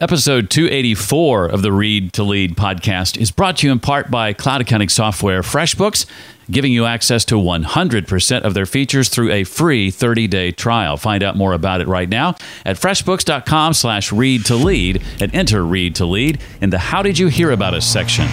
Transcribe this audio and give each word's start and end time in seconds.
Episode 0.00 0.48
284 0.48 1.46
of 1.46 1.62
the 1.62 1.72
Read 1.72 2.12
to 2.12 2.22
Lead 2.22 2.56
podcast 2.56 3.20
is 3.20 3.32
brought 3.32 3.56
to 3.56 3.66
you 3.66 3.72
in 3.72 3.80
part 3.80 4.12
by 4.12 4.32
cloud 4.32 4.60
accounting 4.60 4.88
software 4.88 5.42
FreshBooks, 5.42 6.06
giving 6.48 6.72
you 6.72 6.84
access 6.84 7.24
to 7.24 7.34
100% 7.34 8.42
of 8.42 8.54
their 8.54 8.64
features 8.64 9.08
through 9.08 9.32
a 9.32 9.42
free 9.42 9.90
30-day 9.90 10.52
trial. 10.52 10.96
Find 10.96 11.24
out 11.24 11.34
more 11.34 11.52
about 11.52 11.80
it 11.80 11.88
right 11.88 12.08
now 12.08 12.36
at 12.64 12.76
freshbooks.com 12.76 13.74
slash 13.74 14.12
read 14.12 14.44
to 14.44 14.54
lead 14.54 15.02
and 15.20 15.34
enter 15.34 15.66
read 15.66 15.96
to 15.96 16.06
lead 16.06 16.40
in 16.60 16.70
the 16.70 16.78
How 16.78 17.02
Did 17.02 17.18
You 17.18 17.26
Hear 17.26 17.50
About 17.50 17.74
Us 17.74 17.84
section. 17.84 18.28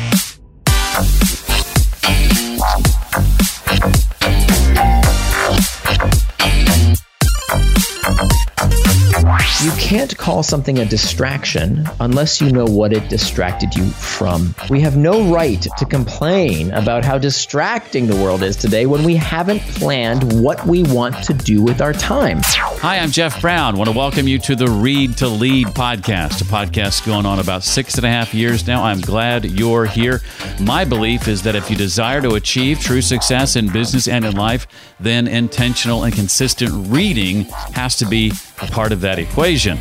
Can't 9.98 10.18
call 10.18 10.44
something 10.44 10.80
a 10.80 10.84
distraction 10.84 11.88
unless 12.02 12.42
you 12.42 12.52
know 12.52 12.66
what 12.66 12.92
it 12.92 13.08
distracted 13.08 13.74
you 13.76 13.86
from. 13.92 14.54
We 14.70 14.82
have 14.82 14.98
no 14.98 15.34
right 15.34 15.62
to 15.62 15.86
complain 15.86 16.74
about 16.74 17.06
how 17.06 17.18
distracting 17.18 18.06
the 18.06 18.16
world 18.18 18.44
is 18.44 18.58
today 18.58 18.88
when 18.88 19.06
we 19.06 19.16
haven't 19.16 19.62
planned 19.62 20.44
what 20.44 20.66
we 20.68 20.84
want 20.84 21.24
to 21.24 21.34
do 21.34 21.64
with 21.64 21.80
our 21.80 21.94
time. 21.94 22.42
Hi, 22.44 23.00
I'm 23.00 23.10
Jeff 23.10 23.40
Brown. 23.40 23.76
I 23.76 23.78
want 23.78 23.90
to 23.90 23.96
welcome 23.96 24.28
you 24.28 24.38
to 24.40 24.58
the 24.58 24.68
Read 24.68 25.16
to 25.20 25.30
Lead 25.30 25.68
podcast, 25.68 26.42
a 26.42 26.44
podcast 26.44 27.06
going 27.06 27.26
on 27.26 27.40
about 27.40 27.64
six 27.64 27.96
and 27.96 28.04
a 28.04 28.10
half 28.10 28.34
years 28.34 28.68
now. 28.68 28.84
I'm 28.84 29.00
glad 29.00 29.46
you're 29.46 29.86
here. 29.86 30.20
My 30.60 30.84
belief 30.84 31.30
is 31.30 31.42
that 31.44 31.56
if 31.56 31.70
you 31.70 31.78
desire 31.78 32.22
to 32.22 32.36
achieve 32.36 32.82
true 32.82 33.02
success 33.02 33.56
in 33.56 33.72
business 33.72 34.10
and 34.10 34.26
in 34.26 34.36
life, 34.36 34.68
then 35.00 35.26
intentional 35.26 36.04
and 36.04 36.14
consistent 36.14 36.72
reading 36.90 37.46
has 37.76 37.96
to 37.96 38.06
be 38.06 38.34
part 38.58 38.92
of 38.92 39.02
that 39.02 39.20
equation. 39.20 39.78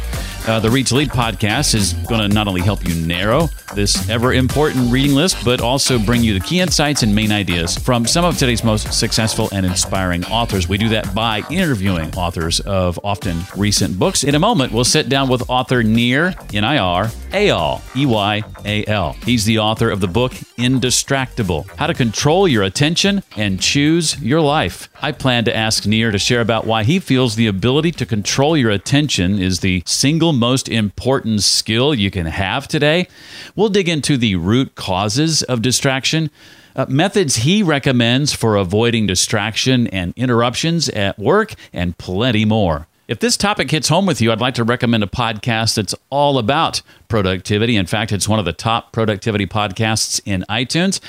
Uh, 0.47 0.61
the 0.61 0.71
Read 0.71 0.87
to 0.89 0.97
Lead 0.97 1.09
podcast 1.09 1.75
is 1.75 1.95
going 2.07 2.21
to 2.21 2.29
not 2.29 2.47
only 2.47 2.61
help 2.61 2.87
you 2.87 2.95
narrow 3.07 3.49
this 3.75 4.11
ever 4.11 4.35
important 4.35 4.93
reading 4.93 5.15
list, 5.15 5.43
but 5.43 5.63
also 5.63 5.99
bring 5.99 6.23
you 6.23 6.35
the 6.35 6.45
key 6.45 6.61
insights 6.61 7.03
and 7.03 7.15
main 7.15 7.33
ideas 7.33 7.79
from 7.79 8.07
some 8.07 8.27
of 8.27 8.37
today's 8.37 8.63
most 8.63 8.93
successful 8.93 9.49
and 9.53 9.65
inspiring 9.65 10.23
authors. 10.27 10.69
We 10.69 10.77
do 10.77 10.91
that 10.91 11.15
by 11.15 11.43
interviewing 11.51 12.15
authors 12.15 12.61
of 12.61 13.01
often 13.03 13.41
recent 13.57 13.99
books. 13.99 14.23
In 14.23 14.35
a 14.35 14.39
moment, 14.39 14.71
we'll 14.71 14.85
sit 14.85 15.09
down 15.09 15.31
with 15.31 15.49
author 15.49 15.83
Nir, 15.83 16.35
N 16.53 16.63
I 16.63 16.77
R, 16.77 17.07
Eyal, 17.31 17.81
E 17.97 18.05
Y 18.05 18.43
A 18.67 18.85
L. 18.85 19.17
He's 19.25 19.47
the 19.47 19.61
author 19.61 19.89
of 19.89 20.01
the 20.01 20.09
book 20.09 20.33
Indistractable 20.59 21.67
How 21.77 21.87
to 21.87 21.95
Control 21.95 22.47
Your 22.47 22.65
Attention 22.65 23.23
and 23.35 23.63
Choose 23.63 24.21
Your 24.23 24.43
Life. 24.43 24.91
I 25.01 25.13
plan 25.13 25.47
to 25.47 25.57
ask 25.57 25.87
Nir 25.87 26.13
to 26.13 26.19
share 26.19 26.43
about 26.43 26.67
why 26.67 26.85
he 26.85 26.99
feels 26.99 27.35
the 27.35 27.47
ability 27.47 27.93
to 27.93 28.07
control 28.07 28.59
your 28.59 28.71
attention 28.71 29.39
is 29.39 29.61
the 29.61 29.83
single 29.87 30.34
most 30.35 30.69
important 30.69 31.43
skill 31.43 31.95
you 31.95 32.11
can 32.11 32.27
have 32.27 32.69
today. 32.69 33.09
We'll 33.57 33.69
dig 33.69 33.89
into 33.89 34.17
the 34.17 34.37
root 34.37 34.75
causes 34.75 35.43
of 35.45 35.63
distraction. 35.63 36.31
Uh, 36.77 36.87
methods 36.89 37.37
he 37.37 37.63
recommends 37.63 38.33
for 38.33 38.57
avoiding 38.57 39.07
distraction 39.07 39.87
and 39.89 40.13
interruptions 40.17 40.89
at 40.89 41.19
work, 41.19 41.55
and 41.73 41.97
plenty 41.97 42.45
more. 42.45 42.89
If 43.07 43.21
this 43.21 43.37
topic 43.37 43.71
hits 43.71 43.89
home 43.89 44.07
with 44.07 44.23
you, 44.23 44.33
I'd 44.33 44.41
like 44.41 44.55
to 44.55 44.65
recommend 44.65 45.05
a 45.05 45.07
podcast 45.07 45.75
that's 45.75 45.95
all 46.09 46.39
about 46.39 46.81
productivity. 47.09 47.77
In 47.77 47.85
fact, 47.85 48.13
it's 48.13 48.27
one 48.27 48.39
of 48.39 48.47
the 48.47 48.53
top 48.55 48.93
productivity 48.93 49.47
podcasts 49.47 50.23
in 50.25 50.43
iTunes. 50.49 51.01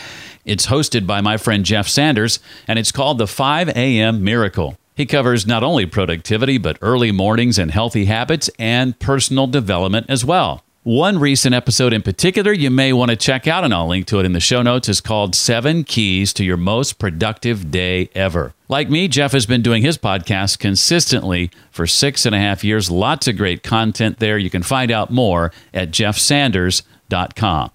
It's 0.44 0.68
hosted 0.68 1.08
by 1.08 1.22
my 1.22 1.38
friend 1.38 1.64
Jeff 1.64 1.88
Sanders, 1.88 2.40
and 2.68 2.78
it's 2.78 2.92
called 2.92 3.18
The 3.18 3.28
5 3.28 3.70
a.m. 3.70 4.24
Miracle. 4.24 4.78
He 4.96 5.06
covers 5.06 5.46
not 5.46 5.64
only 5.64 5.86
productivity, 5.86 6.58
but 6.58 6.78
early 6.82 7.12
mornings 7.12 7.60
and 7.60 7.70
healthy 7.72 8.06
habits 8.06 8.50
and 8.58 8.98
personal 9.00 9.46
development 9.48 10.06
as 10.10 10.24
well. 10.24 10.64
One 10.84 11.18
recent 11.18 11.56
episode 11.56 11.94
in 11.94 12.04
particular 12.04 12.54
you 12.54 12.70
may 12.70 12.94
want 12.94 13.10
to 13.10 13.18
check 13.18 13.48
out, 13.48 13.64
and 13.64 13.74
I'll 13.74 13.88
link 13.88 14.06
to 14.08 14.20
it 14.20 14.26
in 14.26 14.34
the 14.34 14.40
show 14.40 14.62
notes, 14.62 14.88
is 14.88 15.02
called 15.02 15.34
Seven 15.36 15.84
Keys 15.84 16.32
to 16.34 16.46
Your 16.46 16.58
Most 16.58 17.00
Productive 17.00 17.72
Day 17.72 18.10
Ever. 18.14 18.54
Like 18.70 18.88
me, 18.88 19.08
Jeff 19.08 19.32
has 19.32 19.48
been 19.48 19.64
doing 19.64 19.82
his 19.82 19.98
podcast 19.98 20.60
consistently 20.60 21.50
for 21.72 21.88
six 21.88 22.26
and 22.26 22.36
a 22.36 22.40
half 22.40 22.64
years. 22.64 22.92
Lots 22.92 23.28
of 23.28 23.36
great 23.36 23.64
content 23.64 24.20
there. 24.20 24.38
You 24.38 24.52
can 24.52 24.62
find 24.64 24.92
out 24.92 25.10
more 25.10 25.52
at 25.74 25.90
jeffsanders.com. 25.90 27.72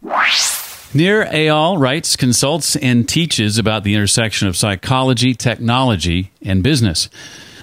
Nir 0.93 1.25
Eyal 1.27 1.78
writes, 1.78 2.17
consults, 2.17 2.75
and 2.75 3.09
teaches 3.09 3.59
about 3.59 3.84
the 3.84 3.95
intersection 3.95 4.49
of 4.49 4.56
psychology, 4.56 5.34
technology, 5.34 6.33
and 6.43 6.65
business. 6.65 7.09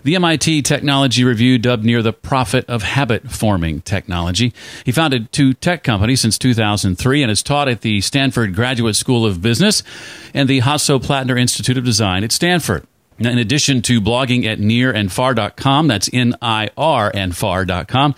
The 0.05 0.15
MIT 0.15 0.61
Technology 0.61 1.25
Review 1.25 1.57
dubbed 1.57 1.83
Nir 1.83 2.01
the 2.01 2.13
prophet 2.13 2.63
of 2.69 2.83
habit 2.83 3.29
forming 3.29 3.81
technology. 3.81 4.53
He 4.85 4.93
founded 4.93 5.33
two 5.33 5.53
tech 5.53 5.83
companies 5.83 6.21
since 6.21 6.38
2003 6.38 7.21
and 7.21 7.29
has 7.29 7.43
taught 7.43 7.67
at 7.67 7.81
the 7.81 7.99
Stanford 7.99 8.55
Graduate 8.55 8.95
School 8.95 9.25
of 9.25 9.41
Business 9.41 9.83
and 10.33 10.47
the 10.47 10.61
Hasso-Plattner 10.61 11.38
Institute 11.38 11.77
of 11.77 11.83
Design 11.83 12.23
at 12.23 12.31
Stanford. 12.31 12.88
In 13.19 13.38
addition 13.38 13.81
to 13.81 13.99
blogging 13.99 14.45
at 14.45 14.59
nirandfar.com, 14.59 15.88
that's 15.88 16.09
N-I-R 16.13 17.11
and 17.13 17.35
far.com, 17.35 18.15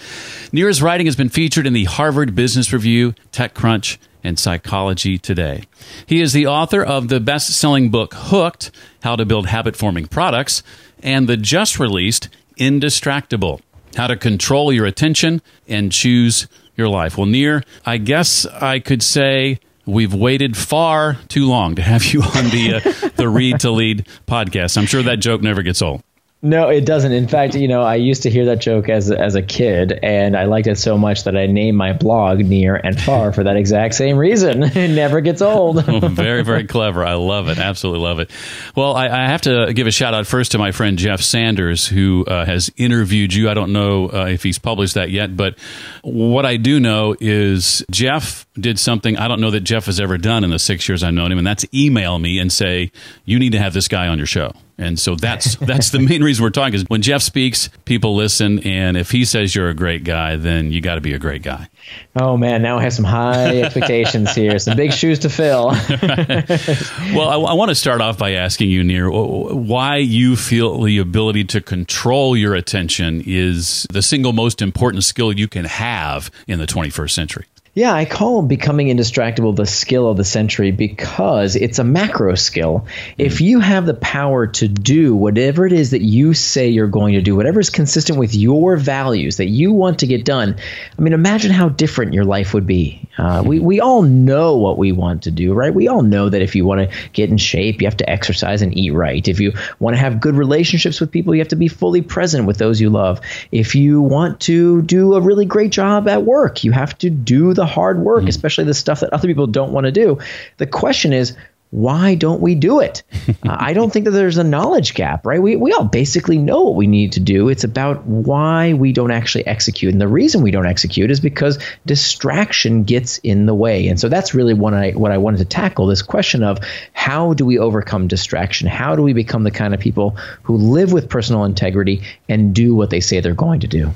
Nir's 0.52 0.84
writing 0.84 1.08
has 1.08 1.16
been 1.16 1.30
featured 1.30 1.66
in 1.66 1.74
the 1.74 1.86
Harvard 1.86 2.36
Business 2.36 2.72
Review, 2.72 3.16
TechCrunch, 3.32 3.98
and 4.24 4.38
Psychology 4.40 5.18
Today. 5.18 5.64
He 6.06 6.22
is 6.22 6.34
the 6.34 6.48
author 6.48 6.84
of 6.84 7.08
the 7.08 7.20
best 7.20 7.52
selling 7.58 7.90
book 7.90 8.14
Hooked 8.16 8.72
How 9.04 9.16
to 9.16 9.26
Build 9.26 9.48
Habit 9.48 9.76
Forming 9.76 10.08
Products 10.08 10.64
and 11.02 11.28
the 11.28 11.38
just 11.38 11.80
released 11.80 12.30
Indistractable 12.58 13.62
How 13.96 14.08
to 14.08 14.18
Control 14.18 14.74
Your 14.74 14.86
Attention 14.86 15.42
and 15.68 15.92
Choose 15.92 16.48
Your 16.76 16.90
Life. 16.90 17.18
Well, 17.18 17.28
Nir, 17.28 17.64
I 17.86 17.98
guess 17.98 18.46
I 18.46 18.80
could 18.80 19.02
say 19.02 19.60
we've 19.86 20.14
waited 20.14 20.56
far 20.56 21.18
too 21.28 21.48
long 21.48 21.76
to 21.76 21.82
have 21.82 22.06
you 22.06 22.22
on 22.36 22.50
the, 22.50 22.76
uh, 22.76 23.10
the 23.16 23.30
Read 23.30 23.62
to 23.62 23.72
Lead 23.72 24.08
podcast. 24.28 24.78
I'm 24.78 24.86
sure 24.86 25.04
that 25.04 25.18
joke 25.18 25.42
never 25.42 25.62
gets 25.64 25.82
old. 25.82 26.04
No, 26.42 26.70
it 26.70 26.86
doesn't. 26.86 27.12
In 27.12 27.28
fact, 27.28 27.54
you 27.56 27.68
know, 27.68 27.82
I 27.82 27.96
used 27.96 28.24
to 28.24 28.30
hear 28.30 28.46
that 28.46 28.60
joke 28.60 28.88
as 28.88 29.12
as 29.12 29.36
a 29.36 29.42
kid, 29.42 30.00
and 30.02 30.38
I 30.38 30.46
liked 30.46 30.68
it 30.68 30.78
so 30.78 30.98
much 30.98 31.26
that 31.26 31.36
I 31.36 31.48
named 31.48 31.78
my 31.78 31.92
blog 31.92 32.40
"Near 32.40 32.78
and 32.78 33.00
Far 33.00 33.34
for 33.34 33.44
that 33.44 33.58
exact 33.58 33.96
same 33.96 34.18
reason. 34.18 34.64
It 34.80 34.92
never 34.92 35.20
gets 35.20 35.42
old. 35.42 35.84
very, 36.14 36.44
very 36.44 36.64
clever. 36.64 37.04
I 37.04 37.16
love 37.16 37.50
it. 37.50 37.58
Absolutely 37.58 38.02
love 38.02 38.20
it. 38.20 38.32
Well, 38.76 38.96
I, 38.96 39.08
I, 39.08 39.28
have 39.28 39.42
to 39.42 39.74
give 39.74 39.88
a 39.88 39.92
shout 39.92 40.14
out 40.14 40.26
first 40.26 40.54
to 40.54 40.58
my 40.58 40.72
friend 40.72 40.98
Jeff 40.98 41.22
Sanders, 41.22 41.86
who 41.86 42.24
uh, 42.26 42.46
has 42.46 42.72
interviewed 42.78 43.34
you. 43.34 43.50
I 43.50 43.54
don't 43.56 43.74
know 43.74 44.10
uh, 44.10 44.28
if 44.28 44.44
he's 44.44 44.58
published 44.58 44.94
that 44.94 45.10
yet, 45.10 45.36
but 45.36 45.58
what 46.04 46.46
I 46.46 46.56
do 46.56 46.80
know 46.80 47.16
is 47.20 47.84
Jeff 47.92 48.48
did 48.54 48.80
something 48.80 49.18
I 49.18 49.28
don't 49.28 49.42
know 49.42 49.52
that 49.52 49.62
Jeff 49.62 49.88
has 49.88 50.00
ever 50.00 50.18
done 50.18 50.46
in 50.46 50.50
the 50.52 50.60
six 50.60 50.88
years 50.88 51.04
I've 51.04 51.14
known 51.14 51.34
him, 51.34 51.40
and 51.40 51.48
that's 51.48 51.66
email 51.74 52.18
me 52.18 52.40
and 52.40 52.50
say, 52.50 52.92
"You 53.26 53.40
need 53.40 53.52
to 53.52 53.60
have 53.60 53.74
this 53.74 53.90
guy 53.90 54.08
on 54.08 54.18
your 54.18 54.28
show." 54.28 54.54
And 54.80 54.98
so 54.98 55.16
that's 55.16 55.56
that's 55.58 55.90
the 55.92 56.00
main 56.00 56.24
reason 56.24 56.42
we're 56.42 56.52
talking 56.52 56.74
is 56.74 56.86
when 56.88 57.02
Jeff 57.02 57.22
speaks, 57.22 57.70
people 57.84 58.16
listen, 58.16 58.60
and 58.60 58.96
if 58.96 59.12
he 59.12 59.26
says 59.26 59.54
you're 59.54 59.68
a 59.68 59.74
great 59.74 60.06
guy, 60.06 60.38
then 60.38 60.72
you 60.72 60.80
got 60.80 60.96
to 60.96 61.02
be 61.02 61.14
a 61.14 61.20
great 61.20 61.44
guy. 61.44 61.68
Oh 62.16 62.38
man, 62.38 62.62
now 62.62 62.78
I 62.78 62.84
have 62.84 62.94
some 62.94 63.04
high 63.04 63.58
expectations 63.62 64.34
here, 64.34 64.58
some 64.58 64.78
big 64.78 64.94
shoes 64.94 65.20
to 65.20 65.30
fill. 65.30 65.68
well, 65.68 67.30
I, 67.30 67.52
I, 67.52 67.54
want 67.54 67.70
to 67.70 67.76
start 67.76 68.00
off 68.00 68.18
by 68.18 68.34
asking 68.34 68.70
you, 68.70 68.84
Nir, 68.84 69.12
why 69.12 69.98
you 69.98 70.38
feel 70.38 70.82
the 70.82 70.98
ability 71.00 71.44
to 71.46 71.62
control 71.62 72.38
your 72.38 72.56
attention 72.56 73.22
is 73.26 73.86
the 73.92 74.02
single 74.02 74.32
most 74.32 74.62
important 74.62 75.04
skill 75.04 75.34
you 75.34 75.50
can 75.50 75.66
have 75.66 76.32
in 76.48 76.60
the 76.60 76.66
21st 76.66 77.12
century. 77.12 77.46
Yeah, 77.76 77.94
I 77.94 78.06
call 78.06 78.42
becoming 78.42 78.88
indistractable 78.88 79.56
the 79.56 79.68
skill 79.68 80.10
of 80.10 80.18
the 80.18 80.26
century 80.26 80.72
because 80.72 81.56
it's 81.56 81.78
a 81.78 81.84
macro 81.84 82.34
skill. 82.34 82.88
If 83.18 83.36
mm. 83.36 83.42
you 83.42 83.60
have 83.60 83.86
the 83.86 83.94
power 83.94 84.48
to 84.48 84.68
do 84.68 85.16
whatever 85.16 85.68
it 85.68 85.74
is 85.74 85.92
that 85.92 86.02
you 86.02 86.34
say 86.34 86.70
you're 86.70 86.88
going 86.88 87.14
to 87.14 87.22
do, 87.22 87.36
whatever 87.36 87.60
is 87.60 87.70
consistent 87.70 88.18
with 88.18 88.34
your 88.34 88.76
values 88.76 89.38
that 89.38 89.50
you 89.50 89.72
want 89.72 90.00
to 90.00 90.08
get 90.08 90.26
done, 90.26 90.56
I 90.98 91.02
mean, 91.02 91.14
imagine 91.14 91.52
how 91.52 91.70
different 91.70 92.14
your 92.14 92.26
life 92.26 92.56
would 92.56 92.66
be. 92.66 93.08
Uh, 93.20 93.44
we, 93.46 93.60
we 93.60 93.80
all 93.80 94.02
know 94.02 94.58
what 94.58 94.80
we 94.80 94.92
want 94.92 95.24
to 95.24 95.32
do, 95.32 95.54
right? 95.54 95.74
We 95.74 95.88
all 95.88 96.02
know 96.02 96.28
that 96.28 96.42
if 96.42 96.56
you 96.56 96.66
want 96.66 96.90
to 96.90 96.98
get 97.14 97.30
in 97.30 97.38
shape, 97.38 97.82
you 97.82 97.88
have 97.88 97.98
to 97.98 98.10
exercise 98.10 98.64
and 98.64 98.76
eat 98.76 98.92
right. 98.92 99.28
If 99.28 99.40
you 99.40 99.54
want 99.78 99.96
to 99.96 100.00
have 100.00 100.20
good 100.20 100.36
relationships 100.36 101.00
with 101.00 101.12
people, 101.12 101.36
you 101.36 101.42
have 101.42 101.50
to 101.50 101.56
be 101.56 101.68
fully 101.68 102.02
present 102.02 102.48
with 102.48 102.58
those 102.58 102.82
you 102.82 102.90
love. 102.90 103.22
If 103.52 103.76
you 103.76 104.02
want 104.02 104.40
to 104.42 104.82
do 104.82 105.14
a 105.14 105.22
really 105.22 105.46
great 105.46 105.72
job 105.72 106.08
at 106.08 106.24
work, 106.24 106.64
you 106.64 106.72
have 106.72 106.98
to 107.00 107.12
do 107.12 107.54
the 107.60 107.66
hard 107.66 108.00
work, 108.00 108.24
mm. 108.24 108.30
especially 108.30 108.64
the 108.64 108.74
stuff 108.74 109.02
that 109.02 109.12
other 109.12 109.28
people 109.28 109.46
don't 109.46 109.74
want 109.74 109.86
to 109.86 109.92
do. 109.92 110.18
The 110.58 110.66
question 110.66 111.12
is, 111.12 111.36
why 111.72 112.16
don't 112.16 112.42
we 112.42 112.56
do 112.56 112.80
it? 112.80 113.04
uh, 113.28 113.34
I 113.44 113.74
don't 113.74 113.92
think 113.92 114.06
that 114.06 114.12
there's 114.12 114.38
a 114.38 114.44
knowledge 114.44 114.94
gap, 114.96 115.26
right? 115.26 115.42
We, 115.42 115.56
we 115.56 115.72
all 115.74 115.84
basically 115.84 116.38
know 116.38 116.64
what 116.64 116.76
we 116.76 116.88
need 116.88 117.12
to 117.12 117.20
do. 117.20 117.50
It's 117.50 117.64
about 117.64 118.06
why 118.06 118.74
we 118.74 118.92
don't 118.92 119.12
actually 119.12 119.46
execute. 119.46 119.92
And 119.92 120.02
the 120.02 120.08
reason 120.08 120.42
we 120.42 120.52
don't 120.52 120.66
execute 120.66 121.12
is 121.12 121.20
because 121.20 121.60
distraction 121.86 122.86
gets 122.86 123.20
in 123.20 123.46
the 123.46 123.54
way. 123.54 123.88
And 123.88 124.00
so 124.00 124.10
that's 124.10 124.34
really 124.34 124.54
what 124.54 124.74
I, 124.74 124.92
what 124.92 125.12
I 125.12 125.18
wanted 125.18 125.40
to 125.40 125.46
tackle 125.46 125.86
this 125.86 126.02
question 126.02 126.44
of 126.44 126.58
how 126.94 127.34
do 127.34 127.46
we 127.46 127.60
overcome 127.60 128.08
distraction? 128.08 128.68
How 128.68 128.96
do 128.96 129.04
we 129.04 129.14
become 129.14 129.44
the 129.44 129.52
kind 129.52 129.74
of 129.74 129.80
people 129.80 130.18
who 130.44 130.56
live 130.56 130.92
with 130.92 131.10
personal 131.10 131.44
integrity 131.44 132.02
and 132.30 132.56
do 132.56 132.74
what 132.74 132.90
they 132.90 133.02
say 133.02 133.20
they're 133.20 133.36
going 133.36 133.60
to 133.60 133.68
do? 133.68 133.92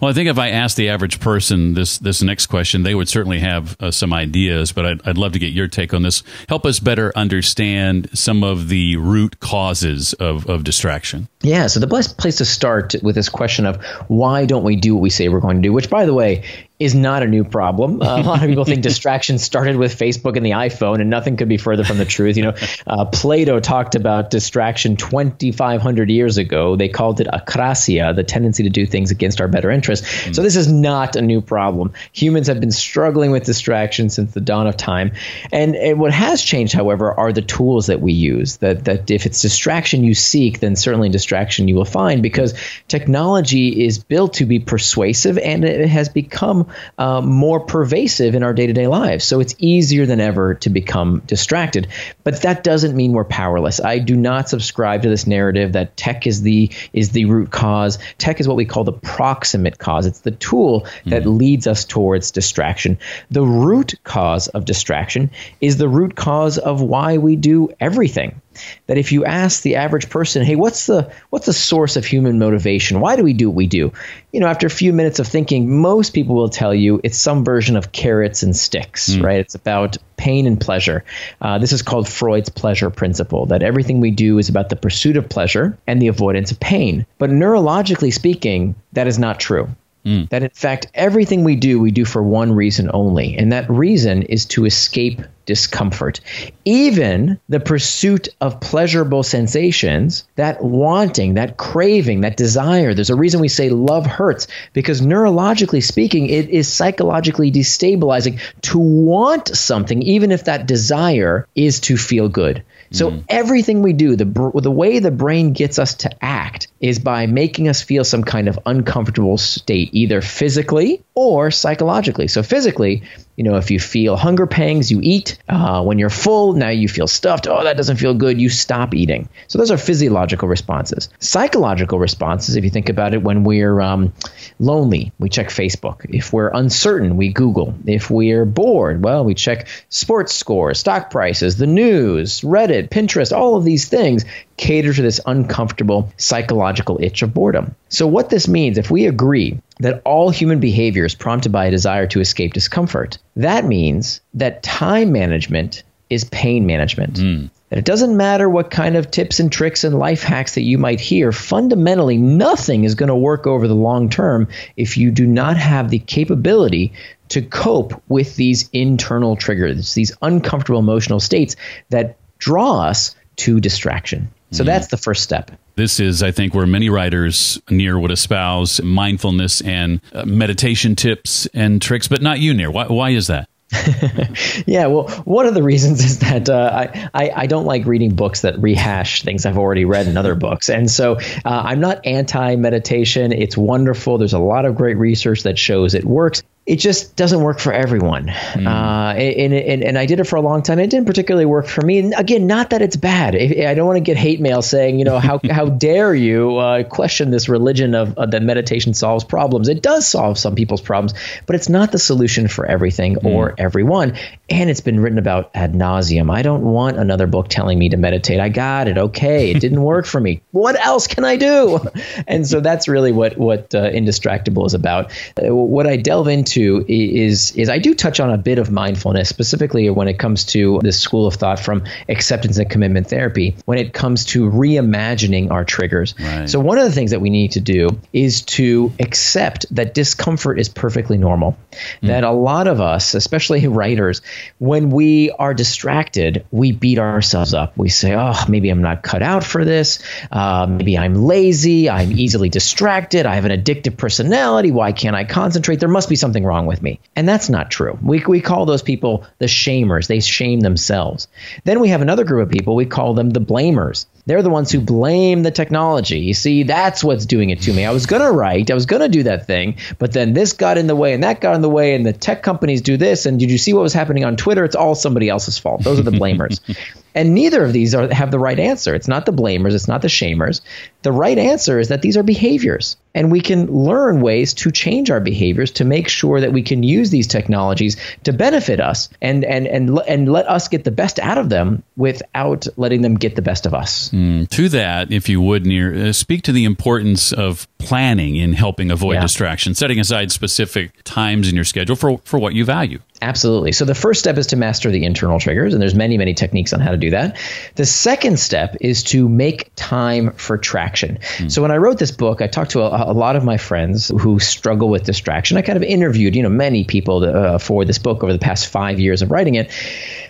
Well, 0.00 0.10
I 0.10 0.14
think 0.14 0.28
if 0.28 0.38
I 0.38 0.50
asked 0.50 0.76
the 0.76 0.88
average 0.88 1.20
person 1.20 1.74
this 1.74 1.98
this 1.98 2.22
next 2.22 2.46
question, 2.46 2.82
they 2.82 2.94
would 2.94 3.08
certainly 3.08 3.40
have 3.40 3.76
uh, 3.80 3.90
some 3.90 4.12
ideas. 4.12 4.72
But 4.72 4.86
I'd, 4.86 5.06
I'd 5.06 5.18
love 5.18 5.32
to 5.32 5.38
get 5.38 5.52
your 5.52 5.68
take 5.68 5.94
on 5.94 6.02
this. 6.02 6.22
Help 6.48 6.66
us 6.66 6.80
better 6.80 7.12
understand 7.16 8.10
some 8.16 8.42
of 8.42 8.68
the 8.68 8.96
root 8.96 9.40
causes 9.40 10.12
of, 10.14 10.48
of 10.48 10.64
distraction. 10.64 11.28
Yeah, 11.42 11.66
so 11.66 11.80
the 11.80 11.86
best 11.86 12.18
place 12.18 12.36
to 12.36 12.44
start 12.44 12.94
with 13.02 13.14
this 13.14 13.28
question 13.28 13.66
of 13.66 13.82
why 14.08 14.46
don't 14.46 14.64
we 14.64 14.76
do 14.76 14.94
what 14.94 15.02
we 15.02 15.10
say 15.10 15.28
we're 15.28 15.40
going 15.40 15.56
to 15.56 15.62
do, 15.62 15.72
which, 15.72 15.90
by 15.90 16.06
the 16.06 16.14
way, 16.14 16.44
is 16.80 16.94
not 16.94 17.22
a 17.22 17.26
new 17.26 17.44
problem. 17.44 18.00
Uh, 18.00 18.20
a 18.20 18.22
lot 18.22 18.42
of 18.42 18.48
people 18.48 18.64
think 18.64 18.82
distraction 18.90 19.38
started 19.38 19.76
with 19.76 19.96
Facebook 19.96 20.36
and 20.36 20.44
the 20.44 20.52
iPhone, 20.52 21.00
and 21.00 21.10
nothing 21.10 21.36
could 21.36 21.48
be 21.48 21.58
further 21.58 21.84
from 21.84 21.98
the 21.98 22.06
truth. 22.06 22.38
You 22.38 22.44
know, 22.44 22.54
uh, 22.86 23.04
Plato 23.04 23.60
talked 23.60 23.94
about 23.94 24.30
distraction 24.30 24.96
2,500 24.96 26.10
years 26.10 26.38
ago. 26.38 26.76
They 26.76 26.88
called 26.88 27.20
it 27.20 27.26
akrasia, 27.26 28.16
the 28.16 28.24
tendency 28.24 28.62
to 28.62 28.70
do 28.70 28.86
things 28.86 29.10
against 29.10 29.42
our 29.42 29.48
better 29.48 29.70
interest. 29.70 30.04
Mm. 30.04 30.34
So 30.34 30.42
this 30.42 30.56
is 30.56 30.72
not 30.72 31.16
a 31.16 31.22
new 31.22 31.42
problem. 31.42 31.92
Humans 32.14 32.46
have 32.46 32.60
been 32.60 32.72
struggling 32.72 33.30
with 33.30 33.44
distraction 33.44 34.08
since 34.08 34.32
the 34.32 34.40
dawn 34.40 34.66
of 34.66 34.78
time, 34.78 35.12
and, 35.52 35.76
and 35.76 36.00
what 36.00 36.12
has 36.12 36.42
changed, 36.42 36.72
however, 36.72 37.12
are 37.12 37.32
the 37.32 37.42
tools 37.42 37.88
that 37.88 38.00
we 38.00 38.14
use. 38.14 38.56
That 38.56 38.86
that 38.86 39.10
if 39.10 39.26
it's 39.26 39.42
distraction 39.42 40.02
you 40.02 40.14
seek, 40.14 40.60
then 40.60 40.76
certainly 40.76 41.10
distraction 41.10 41.68
you 41.68 41.74
will 41.74 41.84
find 41.84 42.22
because 42.22 42.54
technology 42.88 43.84
is 43.84 43.98
built 43.98 44.34
to 44.34 44.46
be 44.46 44.60
persuasive 44.60 45.36
and 45.36 45.64
it 45.64 45.86
has 45.86 46.08
become 46.08 46.69
uh, 46.98 47.20
more 47.20 47.60
pervasive 47.60 48.34
in 48.34 48.42
our 48.42 48.52
day 48.52 48.66
to 48.66 48.72
day 48.72 48.86
lives. 48.86 49.24
So 49.24 49.40
it's 49.40 49.54
easier 49.58 50.06
than 50.06 50.20
ever 50.20 50.54
to 50.54 50.70
become 50.70 51.22
distracted. 51.26 51.88
But 52.24 52.42
that 52.42 52.64
doesn't 52.64 52.96
mean 52.96 53.12
we're 53.12 53.24
powerless. 53.24 53.80
I 53.80 53.98
do 53.98 54.16
not 54.16 54.48
subscribe 54.48 55.02
to 55.02 55.08
this 55.08 55.26
narrative 55.26 55.72
that 55.72 55.96
tech 55.96 56.26
is 56.26 56.42
the 56.42 56.70
is 56.92 57.10
the 57.10 57.26
root 57.26 57.50
cause. 57.50 57.98
Tech 58.18 58.40
is 58.40 58.48
what 58.48 58.56
we 58.56 58.64
call 58.64 58.84
the 58.84 58.92
proximate 58.92 59.78
cause. 59.78 60.06
It's 60.06 60.20
the 60.20 60.30
tool 60.30 60.86
that 61.06 61.24
mm. 61.24 61.38
leads 61.38 61.66
us 61.66 61.84
towards 61.84 62.30
distraction. 62.30 62.98
The 63.30 63.42
root 63.42 63.94
cause 64.04 64.48
of 64.48 64.64
distraction 64.64 65.30
is 65.60 65.76
the 65.76 65.88
root 65.88 66.14
cause 66.14 66.58
of 66.58 66.80
why 66.80 67.18
we 67.18 67.36
do 67.36 67.70
everything 67.80 68.40
that 68.86 68.98
if 68.98 69.12
you 69.12 69.24
ask 69.24 69.62
the 69.62 69.76
average 69.76 70.08
person, 70.10 70.42
hey, 70.42 70.56
what's 70.56 70.86
the 70.86 71.12
what's 71.30 71.46
the 71.46 71.52
source 71.52 71.96
of 71.96 72.04
human 72.04 72.38
motivation? 72.38 73.00
Why 73.00 73.16
do 73.16 73.22
we 73.22 73.32
do 73.32 73.48
what 73.48 73.56
we 73.56 73.66
do? 73.66 73.92
You 74.32 74.40
know, 74.40 74.46
after 74.46 74.66
a 74.66 74.70
few 74.70 74.92
minutes 74.92 75.18
of 75.18 75.26
thinking, 75.26 75.80
most 75.80 76.14
people 76.14 76.34
will 76.34 76.48
tell 76.48 76.74
you 76.74 77.00
it's 77.02 77.18
some 77.18 77.44
version 77.44 77.76
of 77.76 77.92
carrots 77.92 78.42
and 78.42 78.56
sticks, 78.56 79.10
mm. 79.10 79.22
right? 79.22 79.40
It's 79.40 79.54
about 79.54 79.96
pain 80.16 80.46
and 80.46 80.60
pleasure. 80.60 81.04
Uh, 81.40 81.58
this 81.58 81.72
is 81.72 81.82
called 81.82 82.08
Freud's 82.08 82.48
pleasure 82.48 82.90
principle. 82.90 83.46
That 83.46 83.62
everything 83.62 84.00
we 84.00 84.10
do 84.10 84.38
is 84.38 84.48
about 84.48 84.68
the 84.68 84.76
pursuit 84.76 85.16
of 85.16 85.28
pleasure 85.28 85.78
and 85.86 86.00
the 86.00 86.08
avoidance 86.08 86.50
of 86.50 86.60
pain. 86.60 87.06
But 87.18 87.30
neurologically 87.30 88.12
speaking, 88.12 88.74
that 88.92 89.06
is 89.06 89.18
not 89.18 89.40
true. 89.40 89.68
Mm. 90.04 90.28
That 90.30 90.42
in 90.42 90.50
fact, 90.50 90.86
everything 90.94 91.44
we 91.44 91.56
do, 91.56 91.78
we 91.78 91.90
do 91.90 92.04
for 92.04 92.22
one 92.22 92.52
reason 92.52 92.90
only. 92.92 93.36
And 93.36 93.52
that 93.52 93.68
reason 93.68 94.22
is 94.22 94.46
to 94.46 94.64
escape 94.64 95.20
discomfort. 95.50 96.20
Even 96.64 97.40
the 97.48 97.58
pursuit 97.58 98.28
of 98.40 98.60
pleasurable 98.60 99.24
sensations, 99.24 100.22
that 100.36 100.62
wanting, 100.62 101.34
that 101.34 101.56
craving, 101.56 102.20
that 102.20 102.36
desire, 102.36 102.94
there's 102.94 103.10
a 103.10 103.16
reason 103.16 103.40
we 103.40 103.48
say 103.48 103.68
love 103.68 104.06
hurts 104.06 104.46
because 104.74 105.00
neurologically 105.00 105.82
speaking, 105.82 106.28
it 106.28 106.48
is 106.50 106.72
psychologically 106.72 107.50
destabilizing 107.50 108.38
to 108.62 108.78
want 108.78 109.48
something, 109.48 110.02
even 110.02 110.30
if 110.30 110.44
that 110.44 110.68
desire 110.68 111.48
is 111.56 111.80
to 111.80 111.96
feel 111.96 112.28
good. 112.28 112.62
So 112.92 113.10
mm. 113.10 113.24
everything 113.28 113.82
we 113.82 113.92
do, 113.92 114.16
the 114.16 114.24
the 114.24 114.70
way 114.70 114.98
the 114.98 115.10
brain 115.10 115.52
gets 115.52 115.78
us 115.78 115.94
to 115.94 116.24
act 116.24 116.68
is 116.80 116.98
by 116.98 117.26
making 117.26 117.68
us 117.68 117.82
feel 117.82 118.04
some 118.04 118.24
kind 118.24 118.48
of 118.48 118.58
uncomfortable 118.66 119.38
state, 119.38 119.90
either 119.92 120.20
physically 120.20 121.02
or 121.14 121.50
psychologically. 121.50 122.26
So 122.26 122.42
physically, 122.42 123.02
you 123.40 123.44
know, 123.44 123.56
if 123.56 123.70
you 123.70 123.80
feel 123.80 124.18
hunger 124.18 124.46
pangs, 124.46 124.90
you 124.90 125.00
eat. 125.02 125.38
Uh, 125.48 125.82
when 125.82 125.98
you're 125.98 126.10
full, 126.10 126.52
now 126.52 126.68
you 126.68 126.88
feel 126.88 127.06
stuffed. 127.06 127.48
Oh, 127.48 127.64
that 127.64 127.74
doesn't 127.74 127.96
feel 127.96 128.12
good. 128.12 128.38
You 128.38 128.50
stop 128.50 128.94
eating. 128.94 129.30
So 129.48 129.56
those 129.56 129.70
are 129.70 129.78
physiological 129.78 130.46
responses. 130.46 131.08
Psychological 131.20 131.98
responses, 131.98 132.56
if 132.56 132.64
you 132.64 132.70
think 132.70 132.90
about 132.90 133.14
it, 133.14 133.22
when 133.22 133.42
we're 133.42 133.80
um, 133.80 134.12
lonely, 134.58 135.12
we 135.18 135.30
check 135.30 135.48
Facebook. 135.48 136.04
If 136.10 136.34
we're 136.34 136.50
uncertain, 136.50 137.16
we 137.16 137.32
Google. 137.32 137.74
If 137.86 138.10
we're 138.10 138.44
bored, 138.44 139.02
well, 139.02 139.24
we 139.24 139.32
check 139.32 139.68
sports 139.88 140.34
scores, 140.34 140.78
stock 140.78 141.10
prices, 141.10 141.56
the 141.56 141.66
news, 141.66 142.42
Reddit, 142.42 142.90
Pinterest. 142.90 143.34
All 143.34 143.56
of 143.56 143.64
these 143.64 143.88
things 143.88 144.26
cater 144.58 144.92
to 144.92 145.00
this 145.00 145.18
uncomfortable 145.24 146.12
psychological 146.18 146.98
itch 147.00 147.22
of 147.22 147.32
boredom. 147.32 147.74
So, 147.88 148.06
what 148.06 148.28
this 148.28 148.46
means, 148.46 148.76
if 148.76 148.90
we 148.90 149.06
agree 149.06 149.58
that 149.80 150.02
all 150.04 150.30
human 150.30 150.60
behavior 150.60 151.04
is 151.04 151.14
prompted 151.14 151.50
by 151.50 151.66
a 151.66 151.70
desire 151.70 152.06
to 152.06 152.20
escape 152.20 152.52
discomfort, 152.52 153.18
that 153.36 153.64
means 153.64 154.20
that 154.34 154.62
time 154.62 155.10
management 155.10 155.82
is 156.08 156.24
pain 156.24 156.66
management. 156.66 157.14
Mm. 157.14 157.50
That 157.70 157.78
it 157.78 157.84
doesn't 157.84 158.16
matter 158.16 158.48
what 158.48 158.70
kind 158.70 158.96
of 158.96 159.10
tips 159.10 159.38
and 159.38 159.50
tricks 159.50 159.84
and 159.84 159.98
life 159.98 160.22
hacks 160.22 160.56
that 160.56 160.62
you 160.62 160.76
might 160.76 161.00
hear, 161.00 161.30
fundamentally, 161.30 162.18
nothing 162.18 162.84
is 162.84 162.96
going 162.96 163.08
to 163.08 163.14
work 163.14 163.46
over 163.46 163.68
the 163.68 163.74
long 163.74 164.10
term 164.10 164.48
if 164.76 164.96
you 164.96 165.12
do 165.12 165.26
not 165.26 165.56
have 165.56 165.88
the 165.88 166.00
capability 166.00 166.92
to 167.28 167.42
cope 167.42 168.02
with 168.08 168.34
these 168.34 168.68
internal 168.72 169.36
triggers, 169.36 169.94
these 169.94 170.12
uncomfortable 170.20 170.80
emotional 170.80 171.20
states 171.20 171.54
that 171.90 172.16
draw 172.38 172.82
us 172.82 173.14
to 173.36 173.60
distraction. 173.60 174.30
So 174.50 174.64
mm. 174.64 174.66
that's 174.66 174.88
the 174.88 174.96
first 174.96 175.22
step. 175.22 175.52
This 175.80 175.98
is, 175.98 176.22
I 176.22 176.30
think, 176.30 176.52
where 176.52 176.66
many 176.66 176.90
writers 176.90 177.58
Nir 177.70 177.98
would 177.98 178.10
espouse 178.10 178.82
mindfulness 178.82 179.62
and 179.62 180.02
uh, 180.12 180.26
meditation 180.26 180.94
tips 180.94 181.46
and 181.54 181.80
tricks, 181.80 182.06
but 182.06 182.20
not 182.20 182.38
you, 182.38 182.52
Nir. 182.52 182.70
Why, 182.70 182.84
why 182.88 183.10
is 183.12 183.28
that? 183.28 183.48
yeah, 184.66 184.88
well, 184.88 185.08
one 185.24 185.46
of 185.46 185.54
the 185.54 185.62
reasons 185.62 186.04
is 186.04 186.18
that 186.18 186.50
uh, 186.50 186.70
I, 186.70 187.08
I, 187.14 187.30
I 187.34 187.46
don't 187.46 187.64
like 187.64 187.86
reading 187.86 188.14
books 188.14 188.42
that 188.42 188.58
rehash 188.58 189.22
things 189.22 189.46
I've 189.46 189.56
already 189.56 189.86
read 189.86 190.06
in 190.06 190.18
other 190.18 190.34
books, 190.34 190.68
and 190.68 190.90
so 190.90 191.14
uh, 191.16 191.18
I'm 191.44 191.80
not 191.80 192.04
anti 192.04 192.56
meditation. 192.56 193.32
It's 193.32 193.56
wonderful. 193.56 194.18
There's 194.18 194.34
a 194.34 194.38
lot 194.38 194.66
of 194.66 194.74
great 194.74 194.98
research 194.98 195.44
that 195.44 195.58
shows 195.58 195.94
it 195.94 196.04
works 196.04 196.42
it 196.70 196.78
just 196.78 197.16
doesn't 197.16 197.40
work 197.40 197.58
for 197.58 197.72
everyone. 197.72 198.28
Mm. 198.28 198.64
Uh, 198.64 199.12
and, 199.16 199.52
and, 199.52 199.82
and 199.82 199.98
I 199.98 200.06
did 200.06 200.20
it 200.20 200.24
for 200.24 200.36
a 200.36 200.40
long 200.40 200.62
time. 200.62 200.78
It 200.78 200.88
didn't 200.88 201.06
particularly 201.06 201.44
work 201.44 201.66
for 201.66 201.82
me. 201.82 201.98
And 201.98 202.14
again, 202.16 202.46
not 202.46 202.70
that 202.70 202.80
it's 202.80 202.94
bad. 202.94 203.34
I 203.34 203.74
don't 203.74 203.88
want 203.88 203.96
to 203.96 204.00
get 204.00 204.16
hate 204.16 204.40
mail 204.40 204.62
saying, 204.62 205.00
you 205.00 205.04
know, 205.04 205.18
how, 205.18 205.40
how 205.50 205.66
dare 205.66 206.14
you 206.14 206.58
uh, 206.58 206.84
question 206.84 207.32
this 207.32 207.48
religion 207.48 207.96
of 207.96 208.16
uh, 208.16 208.26
that 208.26 208.44
meditation 208.44 208.94
solves 208.94 209.24
problems. 209.24 209.68
It 209.68 209.82
does 209.82 210.06
solve 210.06 210.38
some 210.38 210.54
people's 210.54 210.80
problems, 210.80 211.12
but 211.44 211.56
it's 211.56 211.68
not 211.68 211.90
the 211.90 211.98
solution 211.98 212.46
for 212.46 212.64
everything 212.66 213.16
mm. 213.16 213.24
or 213.24 213.52
everyone. 213.58 214.16
And 214.48 214.70
it's 214.70 214.80
been 214.80 215.00
written 215.00 215.18
about 215.18 215.50
ad 215.54 215.72
nauseum. 215.72 216.32
I 216.32 216.42
don't 216.42 216.62
want 216.62 216.98
another 216.98 217.26
book 217.26 217.48
telling 217.48 217.80
me 217.80 217.88
to 217.88 217.96
meditate. 217.96 218.38
I 218.38 218.48
got 218.48 218.86
it. 218.86 218.96
Okay. 218.96 219.50
It 219.50 219.58
didn't 219.58 219.82
work 219.82 220.06
for 220.06 220.20
me. 220.20 220.40
What 220.60 220.78
else 220.78 221.06
can 221.06 221.24
I 221.24 221.36
do? 221.36 221.80
And 222.26 222.46
so 222.46 222.60
that's 222.60 222.86
really 222.86 223.12
what, 223.12 223.38
what 223.38 223.74
uh, 223.74 223.90
Indistractable 223.90 224.66
is 224.66 224.74
about. 224.74 225.10
Uh, 225.42 225.54
what 225.54 225.86
I 225.86 225.96
delve 225.96 226.28
into 226.28 226.59
to 226.60 226.84
is 226.88 227.52
is 227.56 227.68
I 227.68 227.78
do 227.78 227.94
touch 227.94 228.20
on 228.20 228.30
a 228.30 228.38
bit 228.38 228.58
of 228.58 228.70
mindfulness, 228.70 229.28
specifically 229.28 229.88
when 229.90 230.08
it 230.08 230.18
comes 230.18 230.44
to 230.46 230.80
this 230.82 231.00
school 231.00 231.26
of 231.26 231.34
thought 231.34 231.58
from 231.58 231.84
acceptance 232.08 232.58
and 232.58 232.68
commitment 232.68 233.08
therapy. 233.08 233.56
When 233.64 233.78
it 233.78 233.92
comes 233.92 234.26
to 234.26 234.50
reimagining 234.50 235.50
our 235.50 235.64
triggers, 235.64 236.14
right. 236.18 236.48
so 236.48 236.60
one 236.60 236.78
of 236.78 236.84
the 236.84 236.92
things 236.92 237.12
that 237.12 237.20
we 237.20 237.30
need 237.30 237.52
to 237.52 237.60
do 237.60 237.88
is 238.12 238.42
to 238.42 238.92
accept 239.00 239.66
that 239.74 239.94
discomfort 239.94 240.58
is 240.60 240.68
perfectly 240.68 241.18
normal. 241.18 241.56
Mm. 242.02 242.08
That 242.08 242.24
a 242.24 242.30
lot 242.30 242.66
of 242.66 242.80
us, 242.80 243.14
especially 243.14 243.66
writers, 243.80 244.22
when 244.58 244.90
we 244.90 245.30
are 245.30 245.54
distracted, 245.54 246.44
we 246.50 246.72
beat 246.72 246.98
ourselves 246.98 247.54
up. 247.54 247.76
We 247.76 247.88
say, 247.88 248.14
"Oh, 248.14 248.44
maybe 248.48 248.70
I'm 248.70 248.82
not 248.82 249.02
cut 249.02 249.22
out 249.22 249.44
for 249.44 249.64
this. 249.64 249.98
Uh, 250.30 250.66
maybe 250.68 250.98
I'm 250.98 251.14
lazy. 251.14 251.88
I'm 251.88 252.12
easily 252.12 252.48
distracted. 252.48 253.26
I 253.26 253.34
have 253.36 253.44
an 253.44 253.52
addictive 253.52 253.96
personality. 253.96 254.70
Why 254.70 254.92
can't 254.92 255.16
I 255.16 255.24
concentrate? 255.24 255.80
There 255.80 255.88
must 255.88 256.08
be 256.08 256.16
something 256.16 256.39
wrong 256.44 256.66
with 256.66 256.82
me. 256.82 257.00
And 257.16 257.28
that's 257.28 257.48
not 257.48 257.70
true. 257.70 257.98
We, 258.02 258.24
we 258.26 258.40
call 258.40 258.66
those 258.66 258.82
people 258.82 259.26
the 259.38 259.46
shamers. 259.46 260.06
They 260.06 260.20
shame 260.20 260.60
themselves. 260.60 261.28
Then 261.64 261.80
we 261.80 261.88
have 261.88 262.02
another 262.02 262.24
group 262.24 262.46
of 262.46 262.52
people, 262.52 262.74
we 262.74 262.86
call 262.86 263.14
them 263.14 263.30
the 263.30 263.40
blamers. 263.40 264.06
They're 264.26 264.42
the 264.42 264.50
ones 264.50 264.70
who 264.70 264.80
blame 264.80 265.42
the 265.42 265.50
technology. 265.50 266.20
You 266.20 266.34
see, 266.34 266.62
that's 266.64 267.02
what's 267.02 267.26
doing 267.26 267.50
it 267.50 267.62
to 267.62 267.72
me. 267.72 267.84
I 267.84 267.90
was 267.90 268.06
going 268.06 268.22
to 268.22 268.30
write, 268.30 268.70
I 268.70 268.74
was 268.74 268.86
going 268.86 269.02
to 269.02 269.08
do 269.08 269.24
that 269.24 269.46
thing, 269.46 269.76
but 269.98 270.12
then 270.12 270.34
this 270.34 270.52
got 270.52 270.78
in 270.78 270.86
the 270.86 270.96
way 270.96 271.12
and 271.14 271.24
that 271.24 271.40
got 271.40 271.54
in 271.54 271.62
the 271.62 271.70
way, 271.70 271.94
and 271.94 272.04
the 272.04 272.12
tech 272.12 272.42
companies 272.42 272.82
do 272.82 272.96
this. 272.96 273.26
And 273.26 273.38
did 273.40 273.50
you 273.50 273.58
see 273.58 273.72
what 273.72 273.82
was 273.82 273.92
happening 273.92 274.24
on 274.24 274.36
Twitter? 274.36 274.64
It's 274.64 274.76
all 274.76 274.94
somebody 274.94 275.28
else's 275.28 275.58
fault. 275.58 275.82
Those 275.82 275.98
are 275.98 276.04
the 276.04 276.10
blamers. 276.10 276.60
and 277.14 277.34
neither 277.34 277.64
of 277.64 277.72
these 277.72 277.94
are, 277.94 278.12
have 278.12 278.30
the 278.30 278.38
right 278.38 278.58
answer. 278.58 278.94
It's 278.94 279.08
not 279.08 279.26
the 279.26 279.32
blamers, 279.32 279.74
it's 279.74 279.88
not 279.88 280.02
the 280.02 280.08
shamers. 280.08 280.60
The 281.02 281.12
right 281.12 281.38
answer 281.38 281.78
is 281.78 281.88
that 281.88 282.02
these 282.02 282.16
are 282.16 282.22
behaviors. 282.22 282.96
And 283.14 283.32
we 283.32 283.40
can 283.40 283.66
learn 283.66 284.20
ways 284.20 284.54
to 284.54 284.70
change 284.70 285.10
our 285.10 285.18
behaviors 285.18 285.72
to 285.72 285.84
make 285.84 286.08
sure 286.08 286.40
that 286.40 286.52
we 286.52 286.62
can 286.62 286.84
use 286.84 287.10
these 287.10 287.26
technologies 287.26 287.96
to 288.24 288.32
benefit 288.32 288.80
us 288.80 289.08
and, 289.20 289.44
and, 289.44 289.66
and, 289.66 289.98
and 290.06 290.30
let 290.30 290.48
us 290.48 290.68
get 290.68 290.84
the 290.84 290.92
best 290.92 291.18
out 291.18 291.38
of 291.38 291.48
them 291.48 291.82
without 291.96 292.68
letting 292.76 293.02
them 293.02 293.16
get 293.16 293.34
the 293.34 293.42
best 293.42 293.66
of 293.66 293.74
us. 293.74 294.09
Mm, 294.12 294.48
to 294.50 294.68
that, 294.70 295.12
if 295.12 295.28
you 295.28 295.40
would, 295.40 295.66
Nir 295.66 296.08
uh, 296.08 296.12
speak 296.12 296.42
to 296.42 296.52
the 296.52 296.64
importance 296.64 297.32
of 297.32 297.66
planning 297.78 298.36
in 298.36 298.52
helping 298.54 298.90
avoid 298.90 299.14
Yeah. 299.14 299.22
distraction, 299.22 299.74
setting 299.74 299.98
aside 300.00 300.32
specific 300.32 300.92
times 301.04 301.48
in 301.48 301.54
your 301.54 301.64
schedule 301.64 301.96
for 301.96 302.18
for 302.24 302.38
what 302.38 302.54
you 302.54 302.64
value. 302.64 303.00
Absolutely. 303.22 303.72
So 303.72 303.84
the 303.84 303.94
first 303.94 304.20
step 304.20 304.38
is 304.38 304.48
to 304.48 304.56
master 304.56 304.90
the 304.90 305.04
internal 305.04 305.38
triggers, 305.38 305.74
and 305.74 305.82
there's 305.82 305.94
many, 305.94 306.16
many 306.16 306.32
techniques 306.32 306.72
on 306.72 306.80
how 306.80 306.90
to 306.90 306.96
do 306.96 307.10
that. 307.10 307.36
The 307.74 307.84
second 307.84 308.38
step 308.38 308.76
is 308.80 309.02
to 309.04 309.28
make 309.28 309.70
time 309.76 310.32
for 310.32 310.56
traction. 310.56 311.18
So 311.48 311.60
when 311.60 311.70
I 311.70 311.76
wrote 311.76 311.98
this 311.98 312.12
book, 312.12 312.40
I 312.40 312.46
talked 312.46 312.70
to 312.72 312.80
a, 312.80 313.10
a 313.10 313.12
lot 313.12 313.36
of 313.36 313.44
my 313.44 313.58
friends 313.58 314.08
who 314.08 314.38
struggle 314.38 314.88
with 314.88 315.04
distraction. 315.04 315.58
I 315.58 315.62
kind 315.62 315.76
of 315.76 315.82
interviewed, 315.82 316.34
you 316.34 316.42
know, 316.42 316.48
many 316.48 316.84
people 316.84 317.24
uh, 317.24 317.58
for 317.58 317.84
this 317.84 317.98
book 317.98 318.22
over 318.22 318.32
the 318.32 318.38
past 318.38 318.68
five 318.68 318.98
years 318.98 319.20
of 319.20 319.30
writing 319.30 319.56
it. 319.56 319.70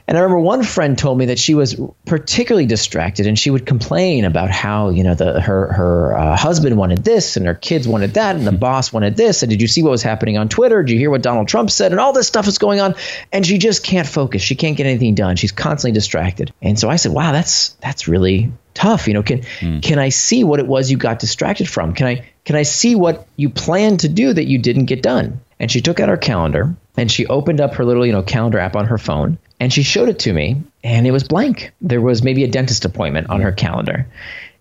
And 0.09 0.19
I 0.19 0.23
remember 0.23 0.41
one 0.41 0.65
friend 0.65 0.99
told 0.99 1.19
me 1.19 1.27
that 1.27 1.39
she 1.39 1.55
was 1.55 1.81
particularly 2.05 2.67
distracted, 2.67 3.29
and 3.29 3.39
she 3.39 3.49
would 3.49 3.65
complain 3.65 4.25
about 4.25 4.51
how 4.51 4.89
you 4.89 5.05
know 5.05 5.15
the 5.15 5.41
her 5.41 5.73
her 5.73 6.19
uh, 6.19 6.37
husband 6.37 6.77
wanted 6.77 7.05
this, 7.05 7.37
and 7.37 7.47
her 7.47 7.55
kids 7.55 7.87
wanted 7.87 8.15
that, 8.15 8.35
and 8.35 8.45
the 8.45 8.51
boss 8.51 8.93
wanted 8.93 9.17
this. 9.17 9.45
And 9.45 9.51
did 9.51 9.63
you 9.63 9.69
see 9.69 9.85
what 9.85 9.91
was 9.91 10.03
happening 10.03 10.37
on 10.37 10.49
Twitter? 10.49 10.83
Did 10.83 10.95
you 10.95 10.99
hear 10.99 11.11
what 11.11 11.23
Donald 11.23 11.47
Trump 11.47 11.71
said? 11.71 11.93
And 11.93 12.01
all 12.01 12.13
this 12.13 12.27
stuff 12.27 12.49
is 12.49 12.59
going 12.59 12.80
on, 12.81 12.95
and 13.33 13.47
she 13.47 13.59
just 13.59 13.85
can't 13.85 14.07
focus. 14.07 14.43
She 14.43 14.55
can't 14.55 14.77
get 14.77 14.87
anything 14.87 15.15
done. 15.15 15.37
She's 15.37 15.53
constantly 15.53 15.95
distracted. 15.95 16.53
And 16.61 16.79
so 16.79 16.89
I 16.89 16.97
said, 16.97 17.13
"Wow, 17.13 17.33
that's 17.33 17.71
that's 17.81 18.09
really 18.09 18.53
tough. 18.75 19.07
You 19.07 19.15
know, 19.15 19.23
can 19.23 19.43
hmm. 19.61 19.81
can 19.81 19.99
I 19.99 20.09
see 20.09 20.45
what 20.45 20.61
it 20.61 20.67
was 20.67 20.91
you 20.91 20.97
got 20.97 21.19
distracted 21.19 21.69
from? 21.69 21.95
Can 21.95 22.07
I 22.07 22.31
can 22.45 22.57
I 22.57 22.63
see 22.63 22.95
what 22.95 23.27
you 23.37 23.51
planned 23.51 24.01
to 24.01 24.09
do 24.09 24.33
that 24.33 24.47
you 24.47 24.59
didn't 24.59 24.87
get 24.87 25.03
done?" 25.03 25.41
And 25.59 25.71
she 25.71 25.83
took 25.83 26.01
out 26.01 26.09
her 26.09 26.17
calendar 26.17 26.75
and 26.97 27.13
she 27.13 27.27
opened 27.27 27.61
up 27.61 27.75
her 27.75 27.85
little, 27.85 28.07
you 28.07 28.13
know, 28.13 28.23
calendar 28.23 28.59
app 28.59 28.77
on 28.77 28.87
her 28.87 28.99
phone 28.99 29.39
and 29.61 29.71
she 29.71 29.83
showed 29.83 30.09
it 30.09 30.21
to 30.21 30.33
me 30.33 30.63
and 30.83 31.07
it 31.07 31.11
was 31.11 31.23
blank. 31.23 31.73
There 31.83 32.01
was 32.01 32.23
maybe 32.23 32.45
a 32.45 32.49
dentist 32.49 32.87
appointment 32.87 33.29
on 33.29 33.43
her 33.43 33.53
calendar. 33.53 34.07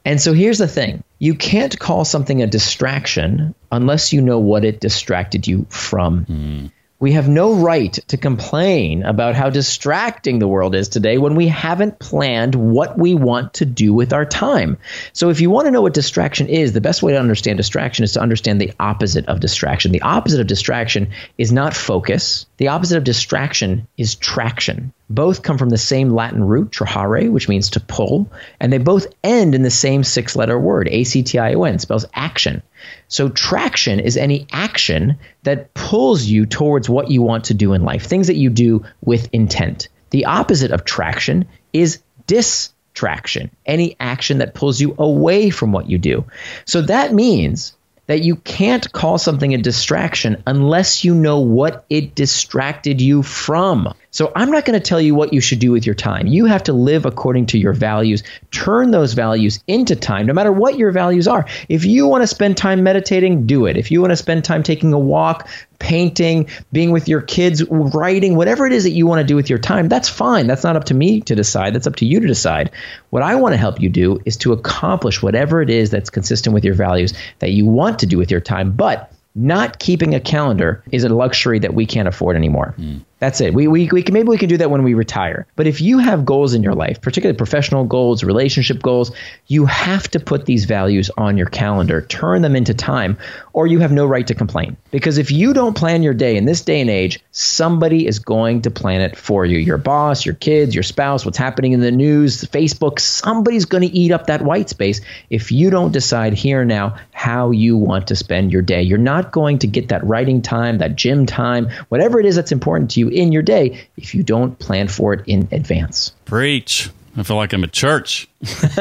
And 0.05 0.21
so 0.21 0.33
here's 0.33 0.57
the 0.57 0.67
thing. 0.67 1.03
You 1.19 1.35
can't 1.35 1.77
call 1.77 2.05
something 2.05 2.41
a 2.41 2.47
distraction 2.47 3.55
unless 3.71 4.13
you 4.13 4.21
know 4.21 4.39
what 4.39 4.65
it 4.65 4.79
distracted 4.79 5.47
you 5.47 5.65
from. 5.69 6.25
Hmm. 6.25 6.65
We 7.01 7.13
have 7.13 7.29
no 7.29 7.53
right 7.53 7.93
to 8.09 8.17
complain 8.17 9.03
about 9.03 9.33
how 9.33 9.49
distracting 9.49 10.39
the 10.39 10.49
world 10.49 10.75
is 10.75 10.89
today 10.89 11.17
when 11.17 11.35
we 11.35 11.47
haven't 11.47 11.97
planned 11.97 12.55
what 12.55 12.99
we 12.99 13.15
want 13.15 13.53
to 13.55 13.65
do 13.65 13.93
with 13.93 14.11
our 14.11 14.25
time. 14.25 14.77
So, 15.13 15.29
if 15.29 15.39
you 15.39 15.49
want 15.49 15.67
to 15.67 15.71
know 15.71 15.81
what 15.81 15.93
distraction 15.93 16.49
is, 16.49 16.73
the 16.73 16.81
best 16.81 17.01
way 17.01 17.13
to 17.13 17.19
understand 17.19 17.55
distraction 17.55 18.03
is 18.03 18.11
to 18.13 18.21
understand 18.21 18.59
the 18.59 18.73
opposite 18.81 19.27
of 19.27 19.39
distraction. 19.39 19.93
The 19.93 20.01
opposite 20.01 20.41
of 20.41 20.47
distraction 20.47 21.11
is 21.37 21.53
not 21.53 21.73
focus, 21.73 22.47
the 22.57 22.67
opposite 22.67 22.97
of 22.97 23.05
distraction 23.05 23.87
is 23.97 24.15
traction. 24.15 24.91
Both 25.09 25.41
come 25.41 25.57
from 25.57 25.69
the 25.69 25.77
same 25.77 26.11
Latin 26.11 26.43
root, 26.43 26.69
trahere, 26.69 27.31
which 27.31 27.49
means 27.49 27.71
to 27.71 27.79
pull, 27.79 28.31
and 28.59 28.71
they 28.71 28.77
both 28.77 29.07
end 29.23 29.55
in 29.55 29.63
the 29.63 29.71
same 29.71 30.03
six 30.03 30.35
letter 30.35 30.59
word, 30.59 30.87
A 30.91 31.03
C 31.03 31.23
T 31.23 31.39
I 31.39 31.55
O 31.55 31.63
N, 31.63 31.79
spells 31.79 32.05
action. 32.13 32.61
So, 33.07 33.27
traction 33.27 33.99
is 33.99 34.17
any 34.17 34.45
action 34.51 35.17
that 35.43 35.73
pulls 35.73 36.25
you 36.25 36.45
towards 36.45 36.87
what 36.87 37.09
you 37.09 37.23
want 37.23 37.45
to 37.45 37.55
do 37.55 37.73
in 37.73 37.83
life, 37.83 38.05
things 38.05 38.27
that 38.27 38.35
you 38.35 38.51
do 38.51 38.85
with 39.01 39.29
intent. 39.33 39.89
The 40.11 40.25
opposite 40.25 40.71
of 40.71 40.85
traction 40.85 41.47
is 41.73 42.01
distraction, 42.27 43.49
any 43.65 43.95
action 43.99 44.37
that 44.37 44.53
pulls 44.53 44.79
you 44.79 44.93
away 44.99 45.49
from 45.49 45.71
what 45.71 45.89
you 45.89 45.97
do. 45.97 46.25
So, 46.65 46.83
that 46.83 47.13
means 47.13 47.75
that 48.05 48.23
you 48.23 48.35
can't 48.35 48.91
call 48.91 49.17
something 49.17 49.53
a 49.53 49.57
distraction 49.57 50.43
unless 50.47 51.03
you 51.03 51.13
know 51.13 51.41
what 51.41 51.85
it 51.89 52.15
distracted 52.15 53.01
you 53.01 53.21
from. 53.21 53.93
So 54.11 54.31
I'm 54.35 54.49
not 54.49 54.65
going 54.65 54.79
to 54.79 54.85
tell 54.85 54.99
you 54.99 55.13
what 55.13 55.33
you 55.33 55.41
should 55.41 55.59
do 55.59 55.71
with 55.71 55.85
your 55.85 55.95
time. 55.95 56.25
You 56.25 56.45
have 56.45 56.63
to 56.63 56.73
live 56.73 57.05
according 57.05 57.47
to 57.47 57.59
your 57.59 57.73
values, 57.73 58.23
turn 58.49 58.89
those 58.89 59.13
values 59.13 59.63
into 59.67 59.95
time, 59.95 60.25
no 60.25 60.33
matter 60.33 60.51
what 60.51 60.77
your 60.77 60.91
values 60.91 61.27
are. 61.27 61.45
If 61.67 61.85
you 61.85 62.07
want 62.07 62.23
to 62.23 62.27
spend 62.27 62.57
time 62.57 62.83
meditating, 62.83 63.45
do 63.45 63.67
it. 63.67 63.77
If 63.77 63.91
you 63.91 64.01
want 64.01 64.11
to 64.11 64.17
spend 64.17 64.43
time 64.43 64.63
taking 64.63 64.93
a 64.93 64.99
walk, 64.99 65.47
painting, 65.77 66.49
being 66.71 66.91
with 66.91 67.07
your 67.07 67.21
kids, 67.21 67.63
writing, 67.69 68.35
whatever 68.35 68.65
it 68.65 68.73
is 68.73 68.83
that 68.83 68.91
you 68.91 69.05
want 69.05 69.19
to 69.19 69.27
do 69.27 69.35
with 69.35 69.49
your 69.49 69.59
time, 69.59 69.89
that's 69.89 70.09
fine. 70.09 70.47
That's 70.47 70.63
not 70.63 70.75
up 70.75 70.85
to 70.85 70.95
me 70.95 71.21
to 71.21 71.35
decide. 71.35 71.75
That's 71.75 71.87
up 71.87 71.97
to 71.97 72.05
you 72.05 72.19
to 72.19 72.27
decide. 72.27 72.71
What 73.11 73.21
I 73.21 73.35
want 73.35 73.53
to 73.53 73.57
help 73.57 73.79
you 73.79 73.89
do 73.89 74.21
is 74.25 74.37
to 74.37 74.53
accomplish 74.53 75.21
whatever 75.21 75.61
it 75.61 75.69
is 75.69 75.91
that's 75.91 76.09
consistent 76.09 76.55
with 76.55 76.65
your 76.65 76.75
values 76.75 77.13
that 77.39 77.51
you 77.51 77.67
want 77.67 77.99
to 77.99 78.07
do 78.07 78.17
with 78.17 78.31
your 78.31 78.41
time. 78.41 78.71
But 78.71 79.13
not 79.35 79.77
keeping 79.77 80.15
a 80.15 80.19
calendar 80.19 80.83
is 80.91 81.03
a 81.03 81.09
luxury 81.09 81.59
that 81.59 81.73
we 81.73 81.85
can't 81.85 82.07
afford 82.07 82.35
anymore. 82.35 82.73
Hmm. 82.75 82.97
That's 83.19 83.41
it. 83.41 83.53
We, 83.53 83.67
we, 83.67 83.89
we 83.91 84.01
can 84.01 84.13
maybe 84.13 84.29
we 84.29 84.37
can 84.37 84.47
do 84.47 84.57
that 84.57 84.71
when 84.71 84.83
we 84.83 84.93
retire. 84.93 85.45
But 85.57 85.67
if 85.67 85.81
you 85.81 85.97
have 85.99 86.25
goals 86.25 86.53
in 86.53 86.63
your 86.63 86.73
life, 86.73 87.01
particularly 87.01 87.37
professional 87.37 87.83
goals, 87.83 88.23
relationship 88.23 88.81
goals, 88.81 89.11
you 89.47 89.65
have 89.65 90.07
to 90.11 90.21
put 90.21 90.45
these 90.45 90.63
values 90.63 91.11
on 91.17 91.35
your 91.35 91.47
calendar, 91.47 92.01
turn 92.01 92.41
them 92.41 92.55
into 92.55 92.73
time, 92.73 93.17
or 93.51 93.67
you 93.67 93.79
have 93.79 93.91
no 93.91 94.05
right 94.05 94.25
to 94.27 94.33
complain. 94.33 94.77
Because 94.91 95.17
if 95.17 95.31
you 95.31 95.53
don't 95.53 95.75
plan 95.75 96.01
your 96.01 96.13
day 96.13 96.37
in 96.37 96.45
this 96.45 96.61
day 96.61 96.79
and 96.79 96.89
age, 96.89 97.19
somebody 97.31 98.07
is 98.07 98.19
going 98.19 98.61
to 98.61 98.71
plan 98.71 99.01
it 99.01 99.17
for 99.17 99.45
you. 99.45 99.57
Your 99.57 99.77
boss, 99.77 100.25
your 100.25 100.35
kids, 100.35 100.73
your 100.73 100.83
spouse, 100.83 101.25
what's 101.25 101.37
happening 101.37 101.73
in 101.73 101.81
the 101.81 101.91
news, 101.91 102.45
Facebook, 102.45 102.99
somebody's 102.99 103.65
going 103.65 103.87
to 103.87 103.93
eat 103.93 104.11
up 104.13 104.27
that 104.27 104.43
white 104.43 104.69
space 104.69 105.01
if 105.29 105.51
you 105.51 105.69
don't 105.69 105.91
decide 105.91 106.33
here 106.33 106.63
now 106.63 106.95
how 107.11 107.51
you 107.51 107.75
want 107.75 108.07
to 108.07 108.15
spend 108.15 108.53
your 108.53 108.61
day. 108.61 108.81
You're 108.81 108.97
not 108.97 109.33
going 109.33 109.59
to 109.59 109.67
get 109.67 109.89
that 109.89 110.05
writing 110.05 110.41
time, 110.41 110.77
that 110.77 110.95
gym 110.95 111.25
time, 111.25 111.69
whatever 111.89 112.19
it 112.21 112.25
is 112.25 112.37
that's 112.37 112.53
important 112.53 112.91
to 112.91 113.01
you 113.01 113.08
in 113.09 113.31
your 113.31 113.41
day 113.41 113.87
if 113.97 114.15
you 114.15 114.23
don't 114.23 114.57
plan 114.59 114.87
for 114.87 115.13
it 115.13 115.23
in 115.27 115.47
advance. 115.51 116.13
Preach. 116.25 116.89
I 117.17 117.23
feel 117.23 117.35
like 117.35 117.51
I'm 117.53 117.63
at 117.63 117.73
church. 117.73 118.29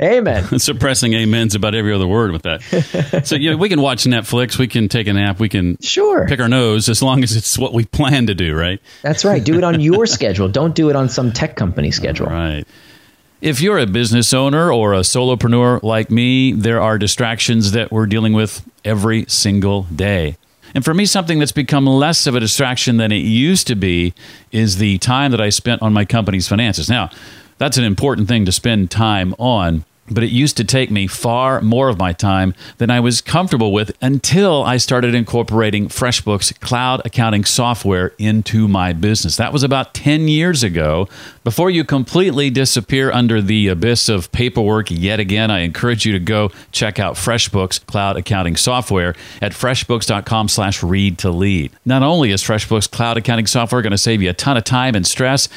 Amen. 0.00 0.44
Suppressing 0.58 1.14
amens 1.14 1.54
about 1.54 1.74
every 1.74 1.92
other 1.92 2.06
word 2.06 2.30
with 2.32 2.42
that. 2.42 2.62
so, 3.26 3.34
you 3.36 3.50
know, 3.50 3.56
we 3.56 3.68
can 3.68 3.80
watch 3.80 4.04
Netflix, 4.04 4.58
we 4.58 4.68
can 4.68 4.88
take 4.88 5.06
a 5.06 5.12
nap, 5.12 5.40
we 5.40 5.48
can 5.48 5.76
Sure. 5.80 6.26
pick 6.28 6.40
our 6.40 6.48
nose 6.48 6.88
as 6.88 7.02
long 7.02 7.22
as 7.22 7.34
it's 7.34 7.58
what 7.58 7.72
we 7.72 7.84
plan 7.84 8.26
to 8.28 8.34
do, 8.34 8.54
right? 8.54 8.80
That's 9.02 9.24
right. 9.24 9.42
Do 9.42 9.56
it 9.58 9.64
on 9.64 9.80
your 9.80 10.06
schedule. 10.16 10.48
Don't 10.48 10.74
do 10.74 10.90
it 10.90 10.96
on 10.96 11.08
some 11.08 11.32
tech 11.32 11.56
company 11.56 11.90
schedule. 11.90 12.26
Right. 12.26 12.64
If 13.40 13.60
you're 13.60 13.78
a 13.78 13.86
business 13.86 14.32
owner 14.32 14.72
or 14.72 14.94
a 14.94 15.00
solopreneur 15.00 15.82
like 15.82 16.10
me, 16.10 16.52
there 16.52 16.80
are 16.80 16.96
distractions 16.96 17.72
that 17.72 17.92
we're 17.92 18.06
dealing 18.06 18.32
with 18.32 18.64
every 18.84 19.24
single 19.28 19.82
day. 19.84 20.36
And 20.76 20.84
for 20.84 20.92
me, 20.92 21.06
something 21.06 21.38
that's 21.38 21.52
become 21.52 21.86
less 21.86 22.26
of 22.26 22.34
a 22.34 22.40
distraction 22.40 22.98
than 22.98 23.10
it 23.10 23.24
used 23.24 23.66
to 23.68 23.74
be 23.74 24.12
is 24.52 24.76
the 24.76 24.98
time 24.98 25.30
that 25.30 25.40
I 25.40 25.48
spent 25.48 25.80
on 25.80 25.94
my 25.94 26.04
company's 26.04 26.48
finances. 26.48 26.90
Now, 26.90 27.08
that's 27.56 27.78
an 27.78 27.84
important 27.84 28.28
thing 28.28 28.44
to 28.44 28.52
spend 28.52 28.90
time 28.90 29.34
on, 29.38 29.86
but 30.10 30.22
it 30.22 30.30
used 30.30 30.56
to 30.56 30.64
take 30.64 30.90
me 30.90 31.06
far 31.06 31.60
more 31.60 31.88
of 31.88 31.98
my 31.98 32.12
time 32.12 32.54
than 32.78 32.90
I 32.90 33.00
was 33.00 33.20
comfortable 33.20 33.72
with 33.72 33.96
until 34.00 34.62
I 34.62 34.76
started 34.76 35.14
incorporating 35.14 35.88
FreshBooks 35.88 36.58
cloud 36.60 37.02
accounting 37.04 37.44
software 37.44 38.12
into 38.18 38.68
my 38.68 38.92
business. 38.92 39.36
That 39.36 39.52
was 39.52 39.62
about 39.62 39.94
10 39.94 40.28
years 40.28 40.62
ago. 40.62 41.08
Before 41.44 41.70
you 41.70 41.84
completely 41.84 42.50
disappear 42.50 43.10
under 43.12 43.40
the 43.40 43.68
abyss 43.68 44.08
of 44.08 44.30
paperwork 44.32 44.90
yet 44.90 45.20
again, 45.20 45.50
I 45.50 45.60
encourage 45.60 46.04
you 46.04 46.12
to 46.12 46.18
go 46.18 46.50
check 46.72 46.98
out 46.98 47.14
FreshBooks 47.14 47.84
cloud 47.86 48.16
accounting 48.16 48.56
software 48.56 49.14
at 49.40 49.52
freshbooks.com 49.52 50.48
slash 50.48 50.82
read 50.82 51.18
to 51.18 51.30
lead. 51.30 51.72
Not 51.84 52.02
only 52.02 52.30
is 52.30 52.42
FreshBooks 52.42 52.90
cloud 52.90 53.16
accounting 53.16 53.46
software 53.46 53.82
going 53.82 53.92
to 53.92 53.98
save 53.98 54.22
you 54.22 54.30
a 54.30 54.34
ton 54.34 54.56
of 54.56 54.64
time 54.64 54.94
and 54.94 55.06
stress, 55.06 55.48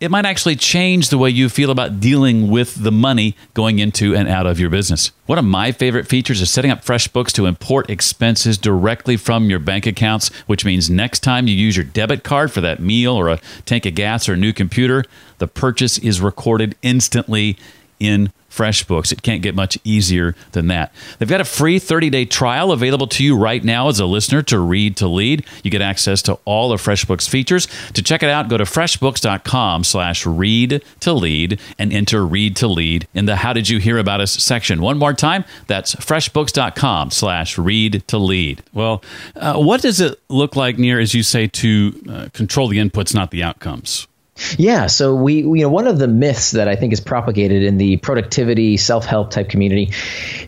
it 0.00 0.10
might 0.10 0.26
actually 0.26 0.56
change 0.56 1.08
the 1.08 1.18
way 1.18 1.30
you 1.30 1.48
feel 1.48 1.70
about 1.70 2.00
dealing 2.00 2.50
with 2.50 2.82
the 2.82 2.92
money 2.92 3.36
going 3.54 3.78
into 3.78 4.14
and 4.14 4.28
out 4.28 4.46
of 4.46 4.60
your 4.60 4.70
business. 4.70 5.10
One 5.26 5.38
of 5.38 5.44
my 5.44 5.72
favorite 5.72 6.06
features 6.06 6.40
is 6.40 6.50
setting 6.50 6.70
up 6.70 6.84
FreshBooks 6.84 7.32
to 7.32 7.46
import 7.46 7.90
expenses 7.90 8.58
directly 8.58 9.16
from 9.16 9.50
your 9.50 9.58
bank 9.58 9.86
accounts, 9.86 10.28
which 10.46 10.64
means 10.64 10.88
next 10.88 11.20
time 11.20 11.48
you 11.48 11.54
use 11.54 11.76
your 11.76 11.84
debit 11.84 12.24
card 12.24 12.52
for 12.52 12.60
that 12.60 12.80
meal 12.80 13.14
or 13.14 13.28
a 13.28 13.40
tank 13.64 13.86
of 13.86 13.94
gas 13.94 14.28
or 14.28 14.34
a 14.34 14.36
new 14.36 14.52
computer, 14.52 15.04
the 15.38 15.48
purchase 15.48 15.98
is 15.98 16.20
recorded 16.20 16.76
instantly 16.82 17.56
in 17.98 18.32
FreshBooks. 18.58 19.12
It 19.12 19.22
can't 19.22 19.40
get 19.40 19.54
much 19.54 19.78
easier 19.84 20.34
than 20.52 20.66
that. 20.66 20.92
They've 21.18 21.28
got 21.28 21.40
a 21.40 21.44
free 21.44 21.78
30-day 21.78 22.24
trial 22.24 22.72
available 22.72 23.06
to 23.08 23.24
you 23.24 23.36
right 23.36 23.62
now 23.62 23.88
as 23.88 24.00
a 24.00 24.06
listener 24.06 24.42
to 24.42 24.58
Read 24.58 24.96
to 24.96 25.06
Lead. 25.06 25.46
You 25.62 25.70
get 25.70 25.80
access 25.80 26.22
to 26.22 26.38
all 26.44 26.72
of 26.72 26.82
FreshBooks 26.82 27.28
features. 27.28 27.68
To 27.92 28.02
check 28.02 28.22
it 28.24 28.30
out, 28.30 28.48
go 28.48 28.56
to 28.56 28.64
freshbooks.com 28.64 29.84
slash 29.84 30.26
read 30.26 30.82
to 31.00 31.12
lead 31.12 31.60
and 31.78 31.92
enter 31.92 32.26
Read 32.26 32.56
to 32.56 32.66
Lead 32.66 33.06
in 33.14 33.26
the 33.26 33.36
How 33.36 33.52
Did 33.52 33.68
You 33.68 33.78
Hear 33.78 33.98
About 33.98 34.20
Us 34.20 34.32
section. 34.32 34.80
One 34.82 34.98
more 34.98 35.14
time, 35.14 35.44
that's 35.68 35.94
freshbooks.com 35.94 37.12
slash 37.12 37.56
read 37.56 38.02
to 38.08 38.18
lead. 38.18 38.62
Well, 38.72 39.02
uh, 39.36 39.54
what 39.54 39.82
does 39.82 40.00
it 40.00 40.20
look 40.28 40.56
like, 40.56 40.78
Nir 40.78 40.98
as 40.98 41.14
you 41.14 41.22
say, 41.22 41.46
to 41.46 42.02
uh, 42.10 42.28
control 42.32 42.66
the 42.68 42.78
inputs, 42.78 43.14
not 43.14 43.30
the 43.30 43.42
outcomes? 43.44 44.08
Yeah, 44.56 44.86
so 44.86 45.14
we, 45.14 45.42
you 45.42 45.62
know, 45.62 45.68
one 45.68 45.86
of 45.86 45.98
the 45.98 46.08
myths 46.08 46.52
that 46.52 46.68
I 46.68 46.76
think 46.76 46.92
is 46.92 47.00
propagated 47.00 47.62
in 47.62 47.76
the 47.76 47.96
productivity 47.96 48.76
self-help 48.76 49.30
type 49.30 49.48
community 49.48 49.92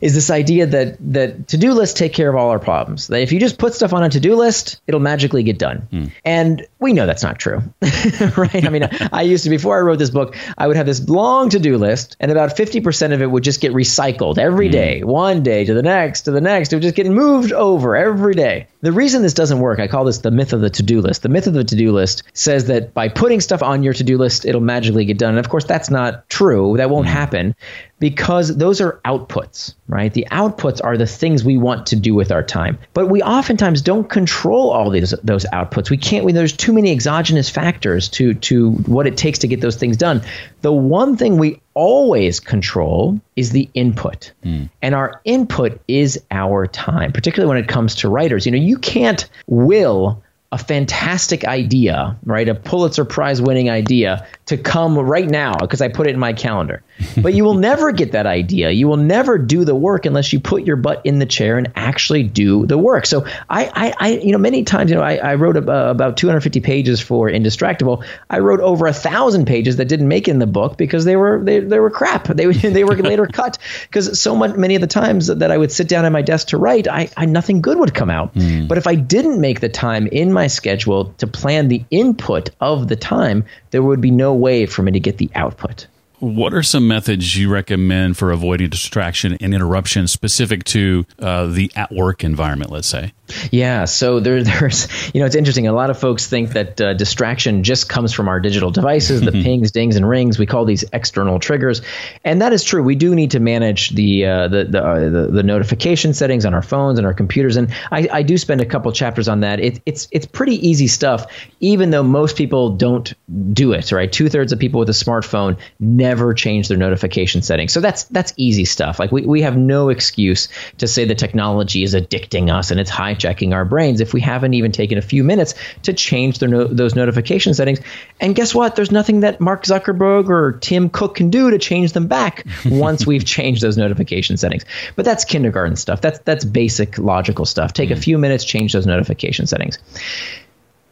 is 0.00 0.14
this 0.14 0.30
idea 0.30 0.66
that 0.66 0.97
that 1.12 1.49
to-do 1.49 1.73
lists 1.73 1.99
take 1.99 2.12
care 2.12 2.28
of 2.28 2.37
all 2.37 2.50
our 2.50 2.59
problems. 2.59 3.09
That 3.09 3.23
if 3.23 3.32
you 3.32 3.40
just 3.40 3.59
put 3.59 3.75
stuff 3.75 3.92
on 3.92 4.02
a 4.02 4.09
to-do 4.09 4.37
list, 4.37 4.80
it'll 4.87 5.00
magically 5.00 5.42
get 5.42 5.59
done. 5.59 5.88
Hmm. 5.90 6.04
And 6.25 6.66
we 6.78 6.92
know 6.92 7.06
that's 7.06 7.23
not 7.23 7.38
true, 7.38 7.62
right? 8.37 8.64
I 8.64 8.68
mean, 8.68 8.88
I 9.12 9.23
used 9.23 9.44
to 9.44 9.50
before 9.50 9.76
I 9.76 9.80
wrote 9.80 9.99
this 9.99 10.11
book, 10.11 10.37
I 10.56 10.66
would 10.66 10.76
have 10.76 10.87
this 10.87 11.09
long 11.09 11.50
to-do 11.50 11.76
list, 11.76 12.16
and 12.20 12.30
about 12.30 12.56
fifty 12.56 12.80
percent 12.80 13.12
of 13.12 13.23
it 13.23 13.26
would 13.26 13.44
just 13.44 13.61
get 13.61 13.73
recycled 13.73 14.38
every 14.38 14.66
hmm. 14.66 14.73
day, 14.73 15.02
one 15.02 15.42
day 15.42 15.64
to 15.64 15.75
the 15.75 15.82
next 15.82 16.23
to 16.23 16.30
the 16.30 16.40
next. 16.40 16.73
It 16.73 16.76
would 16.76 16.82
just 16.82 16.94
get 16.94 17.06
moved 17.06 17.52
over 17.52 17.97
every 17.97 18.35
day. 18.35 18.68
The 18.82 18.92
reason 18.92 19.23
this 19.23 19.35
doesn't 19.35 19.61
work, 19.61 19.78
I 19.78 19.88
call 19.88 20.04
this 20.04 20.18
the 20.18 20.30
myth 20.30 20.52
of 20.52 20.61
the 20.61 20.70
to-do 20.70 21.00
list. 21.00 21.23
The 21.23 21.28
myth 21.28 21.47
of 21.47 21.52
the 21.54 21.64
to-do 21.64 21.92
list 21.92 22.23
says 22.32 22.66
that 22.66 22.94
by 22.94 23.09
putting 23.09 23.40
stuff 23.40 23.62
on 23.62 23.79
your 23.82 23.92
to-do 23.92 24.18
list, 24.18 24.44
it'll 24.44 24.60
magically 24.60 25.04
get 25.04 25.18
done. 25.18 25.30
And 25.30 25.38
of 25.38 25.49
course, 25.49 25.64
that's 25.64 25.90
not 25.90 26.28
true. 26.28 26.76
That 26.76 26.90
won't 26.90 27.06
mm-hmm. 27.06 27.16
happen 27.16 27.54
because 27.99 28.56
those 28.56 28.80
are 28.80 29.00
outputs, 29.04 29.75
right? 29.87 30.12
The 30.12 30.26
outputs 30.30 30.80
are 30.82 30.96
the 30.96 31.06
things 31.06 31.44
we 31.44 31.58
want 31.58 31.87
to 31.88 31.96
do 31.96 32.14
with 32.14 32.32
our 32.32 32.42
time. 32.42 32.78
But 32.94 33.06
we 33.06 33.22
oftentimes 33.22 33.82
don't 33.82 34.08
control 34.08 34.70
all 34.70 34.90
these 34.90 35.10
those 35.22 35.44
outputs. 35.46 35.90
We 35.90 35.99
can't 35.99 36.25
we, 36.25 36.32
there's 36.32 36.56
too 36.56 36.72
many 36.72 36.90
exogenous 36.90 37.50
factors 37.50 38.08
to 38.10 38.34
to 38.34 38.72
what 38.72 39.06
it 39.06 39.16
takes 39.16 39.40
to 39.40 39.49
get 39.49 39.60
those 39.60 39.76
things 39.76 39.96
done. 39.96 40.22
The 40.62 40.72
one 40.72 41.16
thing 41.16 41.37
we 41.37 41.60
always 41.75 42.40
control 42.40 43.20
is 43.37 43.50
the 43.50 43.68
input. 43.75 44.32
Mm. 44.44 44.70
And 44.82 44.94
our 44.94 45.20
input 45.25 45.80
is 45.87 46.22
our 46.30 46.66
time, 46.66 47.12
particularly 47.12 47.49
when 47.49 47.62
it 47.62 47.68
comes 47.68 47.94
to 47.96 48.08
writers. 48.08 48.46
You 48.46 48.52
know, 48.52 48.58
you 48.58 48.78
can't 48.78 49.28
will 49.46 50.22
a 50.52 50.59
fantastic 50.59 51.45
idea, 51.45 52.19
right? 52.25 52.49
A 52.49 52.57
Pulitzer 52.57 53.04
Prize 53.04 53.40
winning 53.40 53.71
idea 53.71 54.26
to 54.47 54.57
come 54.57 54.99
right 54.99 55.28
now 55.28 55.57
because 55.57 55.80
I 55.80 55.88
put 55.88 56.09
it 56.09 56.11
in 56.11 56.19
my 56.19 56.33
calendar. 56.33 56.83
But 57.16 57.35
you 57.35 57.45
will 57.45 57.54
never 57.54 57.92
get 57.92 58.12
that 58.12 58.26
idea. 58.26 58.71
You 58.71 58.87
will 58.87 58.97
never 58.97 59.37
do 59.37 59.64
the 59.64 59.75
work 59.75 60.07
unless 60.07 60.33
you 60.33 60.40
put 60.40 60.64
your 60.64 60.76
butt 60.76 61.04
in 61.04 61.19
the 61.19 61.26
chair 61.26 61.59
and 61.59 61.73
actually 61.75 62.23
do 62.23 62.66
the 62.66 62.78
work. 62.78 63.04
So 63.07 63.26
I, 63.49 63.71
I, 63.75 63.95
I 63.99 64.09
you 64.19 64.33
know, 64.33 64.38
many 64.38 64.64
times, 64.64 64.90
you 64.90 64.97
know, 64.97 65.02
I, 65.02 65.16
I 65.16 65.35
wrote 65.35 65.57
about 65.57 66.16
250 66.16 66.61
pages 66.61 67.00
for 67.00 67.28
Indistractable. 67.28 68.04
I 68.28 68.38
wrote 68.40 68.61
over 68.61 68.87
a 68.87 68.92
thousand 68.92 69.47
pages 69.47 69.76
that 69.76 69.87
didn't 69.87 70.09
make 70.09 70.28
it 70.28 70.33
in 70.33 70.38
the 70.38 70.47
book 70.47 70.76
because 70.76 71.04
they 71.04 71.16
were 71.16 71.42
they, 71.42 71.61
they 71.61 71.80
were 71.80 71.90
crap. 71.90 72.28
They 72.28 72.47
they 72.52 72.85
were 72.85 72.97
later 72.97 73.26
cut 73.33 73.59
because 73.83 74.21
so 74.21 74.37
much 74.37 74.57
many 74.57 74.75
of 74.75 74.80
the 74.80 74.87
times 74.87 75.26
that 75.26 75.50
I 75.50 75.59
would 75.59 75.73
sit 75.73 75.88
down 75.88 76.04
at 76.04 76.12
my 76.12 76.23
desk 76.23 76.49
to 76.49 76.59
write, 76.59 76.87
I, 76.87 77.11
I 77.16 77.26
nothing 77.26 77.61
good 77.61 77.78
would 77.78 77.95
come 77.95 78.11
out. 78.11 78.35
Mm. 78.35 78.69
But 78.69 78.78
if 78.78 78.87
I 78.87 78.95
didn't 78.95 79.40
make 79.40 79.61
the 79.61 79.69
time 79.69 80.07
in 80.07 80.33
my 80.33 80.39
schedule 80.47 81.14
to 81.18 81.26
plan 81.26 81.68
the 81.68 81.85
input 81.90 82.50
of 82.61 82.88
the 82.88 82.97
time, 82.97 83.44
there 83.70 83.82
would 83.82 84.00
be 84.00 84.11
no 84.11 84.35
way 84.35 84.66
for 84.66 84.82
me 84.82 84.92
to 84.92 85.00
get 85.00 85.18
the 85.18 85.30
output. 85.35 85.87
What 86.20 86.52
are 86.52 86.62
some 86.62 86.86
methods 86.86 87.34
you 87.36 87.50
recommend 87.50 88.18
for 88.18 88.30
avoiding 88.30 88.68
distraction 88.68 89.38
and 89.40 89.54
interruption 89.54 90.06
specific 90.06 90.64
to 90.64 91.06
uh, 91.18 91.46
the 91.46 91.72
at 91.74 91.90
work 91.90 92.22
environment, 92.24 92.70
let's 92.70 92.88
say? 92.88 93.12
Yeah, 93.50 93.84
so 93.84 94.20
there, 94.20 94.42
there's, 94.42 94.88
you 95.14 95.20
know, 95.20 95.26
it's 95.26 95.34
interesting. 95.34 95.66
A 95.66 95.72
lot 95.72 95.90
of 95.90 95.98
folks 95.98 96.26
think 96.26 96.50
that 96.50 96.80
uh, 96.80 96.94
distraction 96.94 97.64
just 97.64 97.88
comes 97.88 98.12
from 98.12 98.28
our 98.28 98.40
digital 98.40 98.70
devices, 98.70 99.20
the 99.20 99.32
pings, 99.44 99.70
dings, 99.70 99.96
and 99.96 100.08
rings. 100.08 100.38
We 100.38 100.46
call 100.46 100.64
these 100.64 100.84
external 100.92 101.38
triggers, 101.38 101.82
and 102.24 102.42
that 102.42 102.52
is 102.52 102.64
true. 102.64 102.82
We 102.82 102.96
do 102.96 103.14
need 103.14 103.32
to 103.32 103.40
manage 103.40 103.90
the 103.90 104.26
uh, 104.26 104.48
the 104.48 104.64
the, 104.64 104.84
uh, 104.84 104.98
the, 104.98 105.26
the 105.32 105.42
notification 105.42 106.14
settings 106.14 106.44
on 106.44 106.54
our 106.54 106.62
phones 106.62 106.98
and 106.98 107.06
our 107.06 107.14
computers, 107.14 107.56
and 107.56 107.72
I, 107.90 108.08
I 108.12 108.22
do 108.22 108.36
spend 108.36 108.60
a 108.60 108.66
couple 108.66 108.92
chapters 108.92 109.28
on 109.28 109.40
that. 109.40 109.60
It, 109.60 109.80
it's 109.86 110.08
it's 110.10 110.26
pretty 110.26 110.68
easy 110.68 110.86
stuff, 110.86 111.26
even 111.60 111.90
though 111.90 112.02
most 112.02 112.36
people 112.36 112.76
don't 112.76 113.12
do 113.52 113.72
it. 113.72 113.92
Right, 113.92 114.10
two 114.12 114.28
thirds 114.28 114.52
of 114.52 114.58
people 114.58 114.80
with 114.80 114.88
a 114.88 114.92
smartphone 114.92 115.58
never 115.78 116.09
never 116.10 116.34
change 116.34 116.66
their 116.66 116.76
notification 116.76 117.40
settings. 117.40 117.72
So 117.72 117.80
that's 117.80 118.04
that's 118.04 118.32
easy 118.36 118.64
stuff. 118.64 118.98
Like 118.98 119.12
we, 119.12 119.22
we 119.22 119.42
have 119.42 119.56
no 119.56 119.90
excuse 119.90 120.48
to 120.78 120.88
say 120.88 121.04
the 121.04 121.14
technology 121.14 121.84
is 121.84 121.94
addicting 121.94 122.52
us 122.52 122.72
and 122.72 122.80
it's 122.80 122.90
hijacking 122.90 123.54
our 123.54 123.64
brains 123.64 124.00
if 124.00 124.12
we 124.12 124.20
haven't 124.20 124.54
even 124.54 124.72
taken 124.72 124.98
a 124.98 125.02
few 125.02 125.22
minutes 125.22 125.54
to 125.84 125.92
change 125.92 126.40
their 126.40 126.48
no, 126.48 126.64
those 126.64 126.96
notification 126.96 127.54
settings. 127.54 127.78
And 128.20 128.34
guess 128.34 128.52
what? 128.52 128.74
There's 128.74 128.90
nothing 128.90 129.20
that 129.20 129.40
Mark 129.40 129.62
Zuckerberg 129.62 130.28
or 130.28 130.58
Tim 130.58 130.90
Cook 130.90 131.14
can 131.14 131.30
do 131.30 131.50
to 131.50 131.58
change 131.58 131.92
them 131.92 132.08
back 132.08 132.44
once 132.64 133.06
we've 133.06 133.24
changed 133.24 133.62
those 133.62 133.76
notification 133.76 134.36
settings. 134.36 134.64
But 134.96 135.04
that's 135.04 135.24
kindergarten 135.24 135.76
stuff. 135.76 136.00
That's 136.00 136.18
that's 136.20 136.44
basic 136.44 136.98
logical 136.98 137.44
stuff. 137.44 137.72
Take 137.72 137.90
mm-hmm. 137.90 137.98
a 137.98 138.02
few 138.02 138.18
minutes, 138.18 138.44
change 138.44 138.72
those 138.72 138.86
notification 138.86 139.46
settings. 139.46 139.78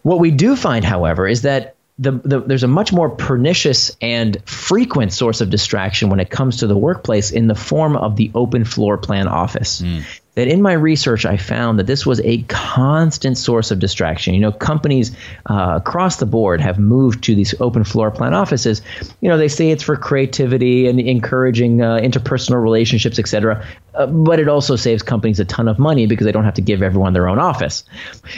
What 0.03 0.21
we 0.21 0.31
do 0.31 0.55
find, 0.55 0.85
however, 0.85 1.27
is 1.27 1.43
that 1.43 1.75
the, 1.99 2.13
the, 2.13 2.41
there's 2.41 2.63
a 2.63 2.69
much 2.69 2.93
more 2.93 3.11
pernicious 3.11 3.97
and 4.01 4.41
frequent 4.49 5.13
source 5.13 5.41
of 5.41 5.51
distraction 5.51 6.11
when 6.11 6.21
it 6.21 6.31
comes 6.31 6.59
to 6.59 6.67
the 6.67 6.77
workplace 6.77 7.33
in 7.33 7.49
the 7.49 7.55
form 7.55 7.97
of 7.97 8.17
the 8.17 8.31
open 8.35 8.65
floor 8.65 8.99
plan 8.99 9.27
office. 9.27 9.83
Mm 9.83 10.05
that 10.39 10.47
in 10.47 10.63
my 10.63 10.73
research 10.73 11.27
I 11.27 11.37
found 11.37 11.81
that 11.81 11.89
this 11.89 12.07
was 12.07 12.21
a 12.21 12.43
constant 12.43 13.37
source 13.37 13.73
of 13.73 13.81
distraction. 13.81 14.35
You 14.35 14.41
know, 14.41 14.53
companies 14.53 15.11
uh, 15.47 15.81
across 15.85 16.19
the 16.19 16.27
board 16.27 16.61
have 16.61 16.79
moved 16.79 17.25
to 17.25 17.35
these 17.35 17.61
open 17.61 17.83
floor 17.83 18.13
plan 18.13 18.35
offices. 18.35 18.81
You 19.21 19.29
know, 19.29 19.37
they 19.37 19.49
say 19.49 19.71
it's 19.71 19.83
for 19.83 19.97
creativity 19.97 20.87
and 20.87 21.01
encouraging 21.01 21.83
uh, 21.83 21.97
interpersonal 21.97 22.63
relationships, 22.63 23.19
etc. 23.19 23.67
Uh, 23.95 24.07
but 24.07 24.39
it 24.39 24.49
also 24.49 24.77
saves 24.77 25.03
companies 25.03 25.41
a 25.41 25.45
ton 25.45 25.67
of 25.67 25.81
money 25.81 26.07
because 26.07 26.25
they 26.25 26.31
don't 26.31 26.45
have 26.45 26.55
to 26.55 26.63
give 26.63 26.85
everyone 26.85 27.15
their 27.15 27.29
own 27.29 27.41
office. 27.41 27.83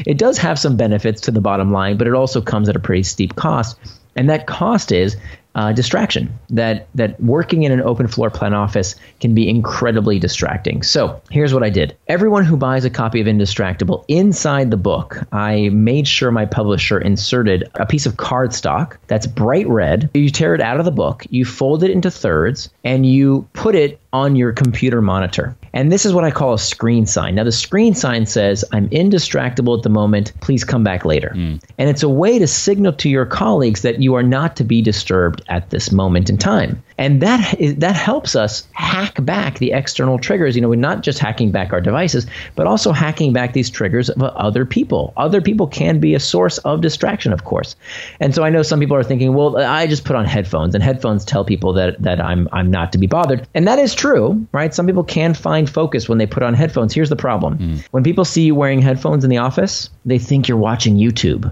It 0.06 0.16
does 0.16 0.38
have 0.38 0.58
some 0.58 0.78
benefits 0.78 1.20
to 1.22 1.30
the 1.30 1.42
bottom 1.42 1.70
line, 1.70 1.98
but 1.98 2.06
it 2.06 2.14
also 2.14 2.40
comes 2.40 2.70
at 2.70 2.76
a 2.76 2.80
pretty 2.80 3.02
steep 3.02 3.36
cost. 3.36 3.78
And 4.16 4.30
that 4.30 4.46
cost 4.46 4.90
is 4.90 5.18
uh, 5.54 5.72
distraction. 5.72 6.38
That 6.50 6.88
that 6.94 7.20
working 7.20 7.62
in 7.62 7.72
an 7.72 7.80
open 7.80 8.08
floor 8.08 8.30
plan 8.30 8.54
office 8.54 8.94
can 9.20 9.34
be 9.34 9.48
incredibly 9.48 10.18
distracting. 10.18 10.82
So 10.82 11.20
here's 11.30 11.54
what 11.54 11.62
I 11.62 11.70
did. 11.70 11.96
Everyone 12.08 12.44
who 12.44 12.56
buys 12.56 12.84
a 12.84 12.90
copy 12.90 13.20
of 13.20 13.26
Indistractable 13.26 14.04
inside 14.08 14.70
the 14.70 14.76
book, 14.76 15.18
I 15.32 15.68
made 15.70 16.06
sure 16.06 16.30
my 16.30 16.46
publisher 16.46 16.98
inserted 16.98 17.68
a 17.74 17.86
piece 17.86 18.06
of 18.06 18.16
cardstock 18.16 18.96
that's 19.06 19.26
bright 19.26 19.68
red. 19.68 20.10
You 20.14 20.30
tear 20.30 20.54
it 20.54 20.60
out 20.60 20.78
of 20.78 20.84
the 20.84 20.90
book, 20.90 21.26
you 21.30 21.44
fold 21.44 21.84
it 21.84 21.90
into 21.90 22.10
thirds, 22.10 22.70
and 22.84 23.06
you 23.06 23.48
put 23.52 23.74
it 23.74 24.00
on 24.12 24.36
your 24.36 24.52
computer 24.52 25.00
monitor. 25.00 25.56
And 25.72 25.92
this 25.92 26.04
is 26.04 26.12
what 26.12 26.24
I 26.24 26.30
call 26.30 26.54
a 26.54 26.58
screen 26.58 27.06
sign. 27.06 27.34
Now, 27.34 27.44
the 27.44 27.52
screen 27.52 27.94
sign 27.94 28.26
says, 28.26 28.64
I'm 28.72 28.88
indistractable 28.90 29.76
at 29.76 29.82
the 29.82 29.88
moment. 29.88 30.32
Please 30.40 30.64
come 30.64 30.82
back 30.82 31.04
later. 31.04 31.32
Mm. 31.34 31.62
And 31.78 31.88
it's 31.88 32.02
a 32.02 32.08
way 32.08 32.38
to 32.38 32.46
signal 32.46 32.92
to 32.94 33.08
your 33.08 33.26
colleagues 33.26 33.82
that 33.82 34.00
you 34.00 34.14
are 34.14 34.22
not 34.22 34.56
to 34.56 34.64
be 34.64 34.82
disturbed 34.82 35.42
at 35.48 35.70
this 35.70 35.92
moment 35.92 36.28
in 36.28 36.38
time. 36.38 36.82
And 37.00 37.22
that 37.22 37.58
is, 37.58 37.76
that 37.76 37.96
helps 37.96 38.36
us 38.36 38.68
hack 38.72 39.24
back 39.24 39.58
the 39.58 39.72
external 39.72 40.18
triggers. 40.18 40.54
You 40.54 40.60
know, 40.60 40.68
we're 40.68 40.74
not 40.74 41.02
just 41.02 41.18
hacking 41.18 41.50
back 41.50 41.72
our 41.72 41.80
devices, 41.80 42.26
but 42.56 42.66
also 42.66 42.92
hacking 42.92 43.32
back 43.32 43.54
these 43.54 43.70
triggers 43.70 44.10
of 44.10 44.22
other 44.22 44.66
people. 44.66 45.14
Other 45.16 45.40
people 45.40 45.66
can 45.66 45.98
be 45.98 46.14
a 46.14 46.20
source 46.20 46.58
of 46.58 46.82
distraction, 46.82 47.32
of 47.32 47.44
course. 47.44 47.74
And 48.20 48.34
so 48.34 48.44
I 48.44 48.50
know 48.50 48.60
some 48.60 48.80
people 48.80 48.98
are 48.98 49.02
thinking, 49.02 49.32
well, 49.32 49.56
I 49.56 49.86
just 49.86 50.04
put 50.04 50.14
on 50.14 50.26
headphones, 50.26 50.74
and 50.74 50.84
headphones 50.84 51.24
tell 51.24 51.42
people 51.42 51.72
that 51.72 52.00
that 52.02 52.20
I'm 52.20 52.46
I'm 52.52 52.70
not 52.70 52.92
to 52.92 52.98
be 52.98 53.06
bothered. 53.06 53.48
And 53.54 53.66
that 53.66 53.78
is 53.78 53.94
true, 53.94 54.46
right? 54.52 54.74
Some 54.74 54.84
people 54.84 55.04
can 55.04 55.32
find 55.32 55.70
focus 55.70 56.06
when 56.06 56.18
they 56.18 56.26
put 56.26 56.42
on 56.42 56.52
headphones. 56.52 56.92
Here's 56.92 57.08
the 57.08 57.16
problem: 57.16 57.56
mm. 57.56 57.88
when 57.92 58.04
people 58.04 58.26
see 58.26 58.42
you 58.42 58.54
wearing 58.54 58.82
headphones 58.82 59.24
in 59.24 59.30
the 59.30 59.38
office, 59.38 59.88
they 60.04 60.18
think 60.18 60.48
you're 60.48 60.58
watching 60.58 60.96
YouTube. 60.96 61.50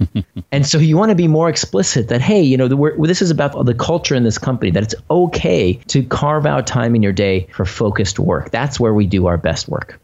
and 0.52 0.66
so 0.66 0.76
you 0.76 0.98
want 0.98 1.08
to 1.08 1.16
be 1.16 1.26
more 1.26 1.48
explicit 1.48 2.08
that 2.08 2.20
hey, 2.20 2.42
you 2.42 2.58
know, 2.58 2.68
the, 2.68 3.06
this 3.06 3.22
is 3.22 3.30
about 3.30 3.64
the 3.64 3.74
culture 3.74 4.14
in 4.14 4.24
this 4.24 4.36
company 4.36 4.73
that 4.74 4.82
it's 4.82 4.94
okay 5.10 5.74
to 5.88 6.02
carve 6.02 6.46
out 6.46 6.66
time 6.66 6.94
in 6.94 7.02
your 7.02 7.12
day 7.12 7.46
for 7.52 7.64
focused 7.64 8.18
work. 8.18 8.50
That's 8.50 8.78
where 8.78 8.94
we 8.94 9.06
do 9.06 9.26
our 9.26 9.38
best 9.38 9.68
work. 9.68 10.00